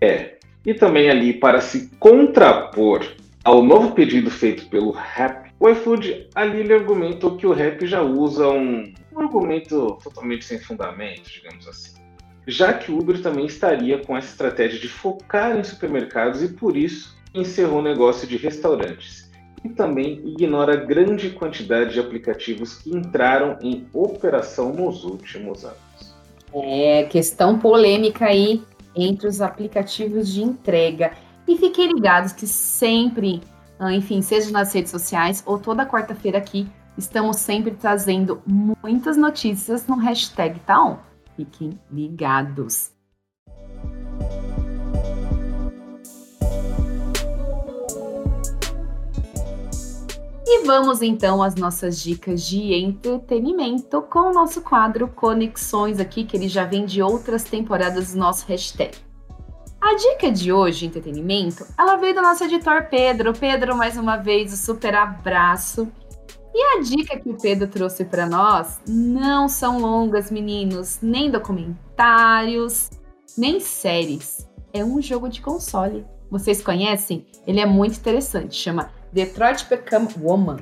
É, 0.00 0.38
e 0.64 0.74
também 0.74 1.10
ali 1.10 1.32
para 1.32 1.60
se 1.60 1.90
contrapor 1.98 3.06
ao 3.44 3.62
novo 3.62 3.92
pedido 3.92 4.30
feito 4.30 4.68
pelo 4.68 4.90
Rap, 4.90 5.50
o 5.58 5.68
iFood 5.68 6.28
ali 6.34 6.60
ele 6.60 6.74
argumentou 6.74 7.36
que 7.36 7.46
o 7.46 7.52
Rap 7.52 7.86
já 7.86 8.02
usa 8.02 8.48
um, 8.48 8.92
um 9.12 9.20
argumento 9.20 9.98
totalmente 10.02 10.44
sem 10.44 10.58
fundamento, 10.58 11.30
digamos 11.30 11.66
assim. 11.66 11.94
Já 12.46 12.72
que 12.72 12.90
o 12.90 12.98
Uber 12.98 13.20
também 13.22 13.46
estaria 13.46 13.98
com 13.98 14.16
essa 14.16 14.28
estratégia 14.28 14.80
de 14.80 14.88
focar 14.88 15.56
em 15.56 15.62
supermercados 15.62 16.42
e 16.42 16.48
por 16.48 16.76
isso 16.76 17.16
encerrou 17.34 17.78
o 17.78 17.82
negócio 17.82 18.26
de 18.26 18.36
restaurantes 18.36 19.29
e 19.64 19.68
também 19.68 20.20
ignora 20.26 20.76
grande 20.76 21.30
quantidade 21.30 21.94
de 21.94 22.00
aplicativos 22.00 22.74
que 22.74 22.90
entraram 22.90 23.58
em 23.60 23.86
operação 23.92 24.72
nos 24.72 25.04
últimos 25.04 25.64
anos. 25.64 25.78
É, 26.52 27.04
questão 27.04 27.58
polêmica 27.58 28.26
aí 28.26 28.62
entre 28.94 29.28
os 29.28 29.40
aplicativos 29.40 30.32
de 30.32 30.42
entrega. 30.42 31.12
E 31.46 31.56
fiquem 31.56 31.92
ligados 31.92 32.32
que 32.32 32.46
sempre, 32.46 33.40
ah, 33.78 33.92
enfim, 33.92 34.22
seja 34.22 34.50
nas 34.50 34.72
redes 34.72 34.90
sociais 34.90 35.42
ou 35.46 35.58
toda 35.58 35.86
quarta-feira 35.86 36.38
aqui, 36.38 36.66
estamos 36.96 37.36
sempre 37.36 37.72
trazendo 37.72 38.42
muitas 38.46 39.16
notícias 39.16 39.86
no 39.86 39.96
hashtag 39.96 40.58
Taon. 40.60 40.96
Fiquem 41.36 41.78
ligados. 41.90 42.92
E 50.52 50.64
vamos 50.64 51.00
então 51.00 51.40
às 51.40 51.54
nossas 51.54 52.02
dicas 52.02 52.42
de 52.42 52.74
entretenimento 52.74 54.02
com 54.02 54.18
o 54.18 54.32
nosso 54.32 54.60
quadro 54.62 55.06
Conexões 55.06 56.00
aqui, 56.00 56.24
que 56.24 56.36
ele 56.36 56.48
já 56.48 56.64
vem 56.64 56.84
de 56.84 57.00
outras 57.00 57.44
temporadas 57.44 58.12
do 58.12 58.18
nosso 58.18 58.46
hashtag. 58.48 58.98
A 59.80 59.94
dica 59.94 60.28
de 60.32 60.52
hoje, 60.52 60.86
entretenimento, 60.86 61.64
ela 61.78 61.94
veio 61.94 62.16
do 62.16 62.20
nosso 62.20 62.42
editor 62.42 62.88
Pedro. 62.90 63.32
Pedro, 63.32 63.76
mais 63.76 63.96
uma 63.96 64.16
vez, 64.16 64.52
o 64.52 64.56
super 64.56 64.92
abraço. 64.92 65.86
E 66.52 66.78
a 66.78 66.82
dica 66.82 67.20
que 67.20 67.30
o 67.30 67.38
Pedro 67.40 67.68
trouxe 67.68 68.04
para 68.04 68.26
nós 68.26 68.80
não 68.88 69.48
são 69.48 69.78
longas, 69.78 70.32
meninos, 70.32 70.98
nem 71.00 71.30
documentários, 71.30 72.90
nem 73.38 73.60
séries. 73.60 74.48
É 74.72 74.84
um 74.84 75.00
jogo 75.00 75.28
de 75.28 75.40
console. 75.40 76.04
Vocês 76.28 76.60
conhecem? 76.60 77.24
Ele 77.46 77.60
é 77.60 77.66
muito 77.66 77.96
interessante, 77.96 78.56
chama 78.56 78.90
Detroit 79.12 79.66
Become 79.68 80.08
Woman. 80.20 80.58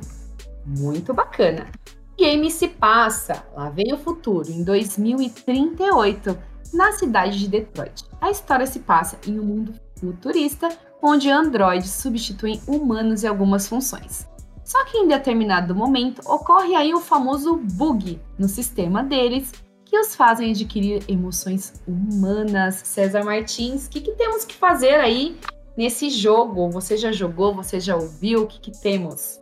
Muito 0.64 1.14
bacana. 1.14 1.66
O 2.12 2.16
game 2.20 2.50
se 2.50 2.68
passa, 2.68 3.44
lá 3.54 3.70
vem 3.70 3.92
o 3.92 3.98
futuro, 3.98 4.50
em 4.50 4.64
2038, 4.64 6.36
na 6.72 6.92
cidade 6.92 7.38
de 7.38 7.48
Detroit. 7.48 8.04
A 8.20 8.30
história 8.30 8.66
se 8.66 8.80
passa 8.80 9.18
em 9.26 9.38
um 9.38 9.44
mundo 9.44 9.74
futurista, 9.98 10.68
onde 11.02 11.30
androides 11.30 11.90
substituem 11.90 12.60
humanos 12.66 13.22
em 13.22 13.28
algumas 13.28 13.68
funções. 13.68 14.26
Só 14.64 14.84
que 14.84 14.98
em 14.98 15.08
determinado 15.08 15.74
momento 15.74 16.20
ocorre 16.26 16.74
aí 16.74 16.92
o 16.92 17.00
famoso 17.00 17.56
bug 17.56 18.20
no 18.38 18.48
sistema 18.48 19.02
deles 19.02 19.52
que 19.88 19.98
os 19.98 20.14
fazem 20.14 20.50
adquirir 20.50 21.02
emoções 21.08 21.82
humanas. 21.86 22.74
César 22.84 23.24
Martins, 23.24 23.86
o 23.86 23.90
que, 23.90 24.02
que, 24.02 24.12
temos 24.12 24.44
que 24.44 24.54
fazer 24.54 24.96
aí 24.96 25.38
nesse 25.78 26.10
jogo? 26.10 26.68
Você 26.70 26.96
já 26.96 27.12
jogou? 27.12 27.54
Você 27.54 27.78
já 27.78 27.94
ouviu? 27.94 28.42
O 28.42 28.46
que, 28.48 28.58
que 28.58 28.72
temos? 28.82 29.38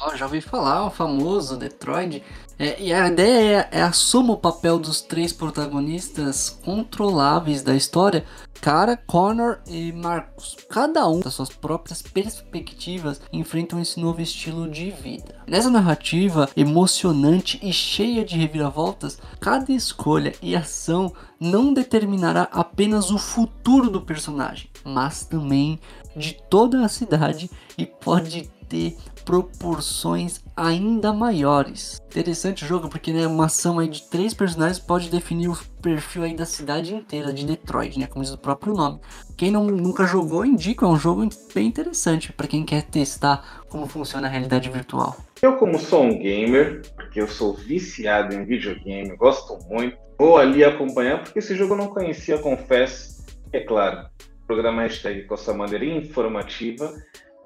Oh, 0.00 0.14
já 0.14 0.26
ouvi 0.26 0.40
falar, 0.40 0.86
o 0.86 0.90
famoso 0.90 1.56
Detroit. 1.56 2.22
É, 2.56 2.80
e 2.80 2.92
a 2.92 3.08
ideia 3.08 3.68
é, 3.72 3.78
é 3.78 3.82
assuma 3.82 4.34
o 4.34 4.36
papel 4.36 4.78
dos 4.78 5.00
três 5.00 5.32
protagonistas 5.32 6.50
controláveis 6.64 7.62
da 7.62 7.74
história 7.74 8.24
Cara, 8.60 8.96
Connor 8.96 9.58
e 9.66 9.92
Marcos, 9.92 10.56
cada 10.68 11.06
um 11.08 11.20
das 11.20 11.34
suas 11.34 11.48
próprias 11.48 12.02
perspectivas, 12.02 13.20
enfrentam 13.32 13.80
esse 13.80 14.00
novo 14.00 14.20
estilo 14.20 14.68
de 14.68 14.90
vida. 14.90 15.36
Nessa 15.46 15.70
narrativa 15.70 16.48
emocionante 16.56 17.60
e 17.62 17.72
cheia 17.72 18.24
de 18.24 18.36
reviravoltas, 18.36 19.18
cada 19.40 19.72
escolha 19.72 20.34
e 20.42 20.56
ação 20.56 21.12
não 21.38 21.72
determinará 21.72 22.48
apenas 22.50 23.10
o 23.10 23.18
futuro 23.18 23.90
do 23.90 24.00
personagem, 24.00 24.68
mas 24.84 25.24
também 25.24 25.78
de 26.16 26.34
toda 26.48 26.84
a 26.84 26.88
cidade 26.88 27.50
e 27.76 27.84
pode 27.84 28.50
ter 28.68 28.96
proporções 29.24 30.40
ainda 30.56 31.12
maiores. 31.12 32.00
Interessante 32.06 32.64
o 32.64 32.66
jogo 32.66 32.88
porque 32.88 33.12
né, 33.12 33.26
uma 33.26 33.46
ação 33.46 33.78
aí 33.78 33.88
de 33.88 34.08
três 34.08 34.32
personagens 34.32 34.78
pode 34.78 35.10
definir 35.10 35.48
o 35.48 35.58
perfil 35.82 36.22
aí 36.22 36.34
da 36.34 36.46
cidade 36.46 36.94
inteira 36.94 37.32
de 37.32 37.44
Detroit, 37.44 37.98
né, 37.98 38.06
como 38.06 38.24
diz 38.24 38.32
o 38.32 38.38
próprio 38.38 38.72
nome. 38.72 39.00
Quem 39.36 39.50
não, 39.50 39.64
nunca 39.64 40.06
jogou, 40.06 40.44
indico, 40.44 40.84
é 40.84 40.88
um 40.88 40.96
jogo 40.96 41.28
bem 41.54 41.66
interessante 41.66 42.32
para 42.32 42.46
quem 42.46 42.64
quer 42.64 42.82
testar 42.82 43.62
como 43.68 43.86
funciona 43.86 44.28
a 44.28 44.30
realidade 44.30 44.70
virtual. 44.70 45.16
Eu 45.42 45.56
como 45.56 45.78
sou 45.78 46.04
um 46.04 46.18
gamer, 46.18 46.82
porque 46.94 47.20
eu 47.20 47.28
sou 47.28 47.54
viciado 47.54 48.34
em 48.34 48.44
videogame, 48.44 49.16
gosto 49.16 49.58
muito, 49.68 49.96
vou 50.18 50.38
ali 50.38 50.64
acompanhar 50.64 51.22
porque 51.22 51.40
esse 51.40 51.54
jogo 51.54 51.74
eu 51.74 51.78
não 51.78 51.88
conhecia, 51.88 52.38
confesso. 52.38 53.26
É 53.52 53.60
claro, 53.60 54.08
programa 54.46 54.82
hashtag 54.82 55.24
com 55.24 55.34
essa 55.34 55.52
maneira 55.52 55.84
informativa 55.84 56.92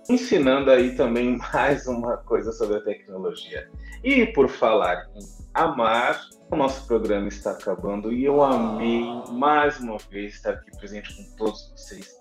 ensinando 0.08 0.70
aí 0.70 0.94
também 0.94 1.38
mais 1.52 1.86
uma 1.86 2.16
coisa 2.18 2.52
sobre 2.52 2.78
a 2.78 2.80
tecnologia. 2.80 3.68
E 4.02 4.26
por 4.26 4.48
falar 4.48 5.06
em 5.14 5.22
amar, 5.52 6.20
o 6.50 6.56
nosso 6.56 6.86
programa 6.86 7.28
está 7.28 7.52
acabando 7.52 8.12
e 8.12 8.24
eu 8.24 8.42
amei 8.42 9.04
mais 9.30 9.78
uma 9.78 9.98
vez 10.10 10.34
estar 10.34 10.50
aqui 10.50 10.70
presente 10.76 11.14
com 11.14 11.36
todos 11.36 11.72
vocês. 11.76 12.18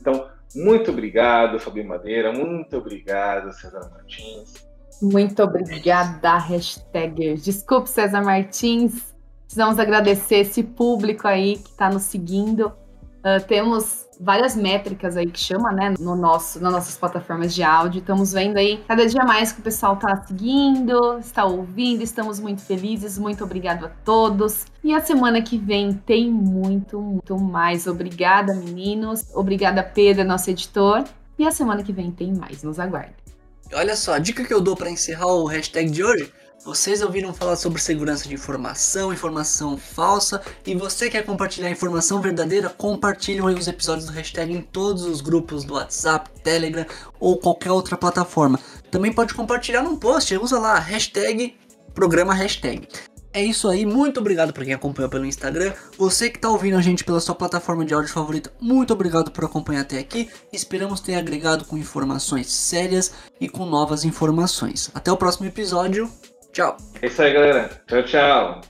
Então, 0.00 0.28
muito 0.54 0.90
obrigado, 0.90 1.60
Fabi 1.60 1.84
Madeira, 1.84 2.32
muito 2.32 2.76
obrigado, 2.76 3.52
César 3.52 3.88
Martins. 3.90 4.68
Muito 5.00 5.42
obrigada, 5.42 6.38
hashtag. 6.38 7.34
Desculpe, 7.34 7.88
César 7.88 8.22
Martins. 8.22 9.14
Precisamos 9.44 9.78
agradecer 9.78 10.36
esse 10.36 10.62
público 10.62 11.26
aí 11.26 11.56
que 11.56 11.70
está 11.70 11.88
nos 11.88 12.02
seguindo. 12.02 12.72
Uh, 13.18 13.44
temos 13.46 14.06
várias 14.20 14.54
métricas 14.54 15.16
aí 15.16 15.26
que 15.26 15.40
chama, 15.40 15.72
né, 15.72 15.94
no 15.98 16.14
nosso, 16.14 16.60
nas 16.60 16.72
nossas 16.72 16.96
plataformas 16.96 17.54
de 17.54 17.62
áudio. 17.62 18.00
Estamos 18.00 18.32
vendo 18.32 18.58
aí 18.58 18.82
cada 18.86 19.06
dia 19.06 19.24
mais 19.24 19.50
que 19.50 19.60
o 19.60 19.62
pessoal 19.62 19.94
está 19.94 20.22
seguindo, 20.24 21.18
está 21.18 21.44
ouvindo, 21.44 22.02
estamos 22.02 22.38
muito 22.38 22.60
felizes. 22.60 23.18
Muito 23.18 23.42
obrigado 23.42 23.86
a 23.86 23.88
todos. 23.88 24.66
E 24.84 24.94
a 24.94 25.00
semana 25.00 25.40
que 25.40 25.56
vem 25.56 25.94
tem 25.94 26.30
muito, 26.30 27.00
muito 27.00 27.38
mais. 27.38 27.86
Obrigada, 27.86 28.54
meninos. 28.54 29.24
Obrigada, 29.34 29.82
Pedro, 29.82 30.24
nosso 30.24 30.50
editor. 30.50 31.04
E 31.38 31.46
a 31.46 31.50
semana 31.50 31.82
que 31.82 31.92
vem 31.92 32.10
tem 32.10 32.34
mais. 32.34 32.62
Nos 32.62 32.78
aguarde. 32.78 33.14
Olha 33.72 33.96
só, 33.96 34.14
a 34.14 34.18
dica 34.18 34.44
que 34.44 34.52
eu 34.52 34.60
dou 34.60 34.76
para 34.76 34.90
encerrar 34.90 35.28
o 35.28 35.46
hashtag 35.46 35.90
de 35.90 36.04
hoje 36.04 36.32
vocês 36.64 37.00
ouviram 37.00 37.32
falar 37.32 37.56
sobre 37.56 37.80
segurança 37.80 38.28
de 38.28 38.34
informação, 38.34 39.12
informação 39.12 39.78
falsa, 39.78 40.42
e 40.66 40.74
você 40.74 41.08
quer 41.08 41.24
compartilhar 41.24 41.70
informação 41.70 42.20
verdadeira? 42.20 42.68
Compartilhe 42.68 43.40
os 43.40 43.66
episódios 43.66 44.06
do 44.06 44.12
hashtag 44.12 44.52
em 44.52 44.60
todos 44.60 45.04
os 45.04 45.20
grupos 45.20 45.64
do 45.64 45.74
WhatsApp, 45.74 46.30
Telegram 46.42 46.84
ou 47.18 47.38
qualquer 47.38 47.70
outra 47.70 47.96
plataforma. 47.96 48.60
Também 48.90 49.12
pode 49.12 49.32
compartilhar 49.32 49.82
num 49.82 49.96
post, 49.96 50.36
usa 50.36 50.58
lá 50.58 50.78
hashtag 50.78 51.56
programa 51.94 52.34
hashtag. 52.34 52.86
É 53.32 53.42
isso 53.42 53.68
aí, 53.68 53.86
muito 53.86 54.18
obrigado 54.18 54.52
para 54.52 54.64
quem 54.64 54.74
acompanhou 54.74 55.08
pelo 55.08 55.24
Instagram. 55.24 55.72
Você 55.96 56.28
que 56.28 56.36
está 56.36 56.50
ouvindo 56.50 56.76
a 56.76 56.82
gente 56.82 57.04
pela 57.04 57.20
sua 57.20 57.34
plataforma 57.34 57.84
de 57.84 57.94
áudio 57.94 58.12
favorita, 58.12 58.52
muito 58.60 58.92
obrigado 58.92 59.30
por 59.30 59.44
acompanhar 59.44 59.82
até 59.82 59.98
aqui. 59.98 60.28
Esperamos 60.52 61.00
ter 61.00 61.14
agregado 61.14 61.64
com 61.64 61.78
informações 61.78 62.52
sérias 62.52 63.12
e 63.40 63.48
com 63.48 63.64
novas 63.64 64.04
informações. 64.04 64.90
Até 64.92 65.12
o 65.12 65.16
próximo 65.16 65.46
episódio. 65.46 66.10
Tchau. 66.52 66.76
É 67.00 67.06
isso 67.06 67.22
aí, 67.22 67.32
galera. 67.32 67.70
Tchau, 67.86 68.02
tchau. 68.02 68.60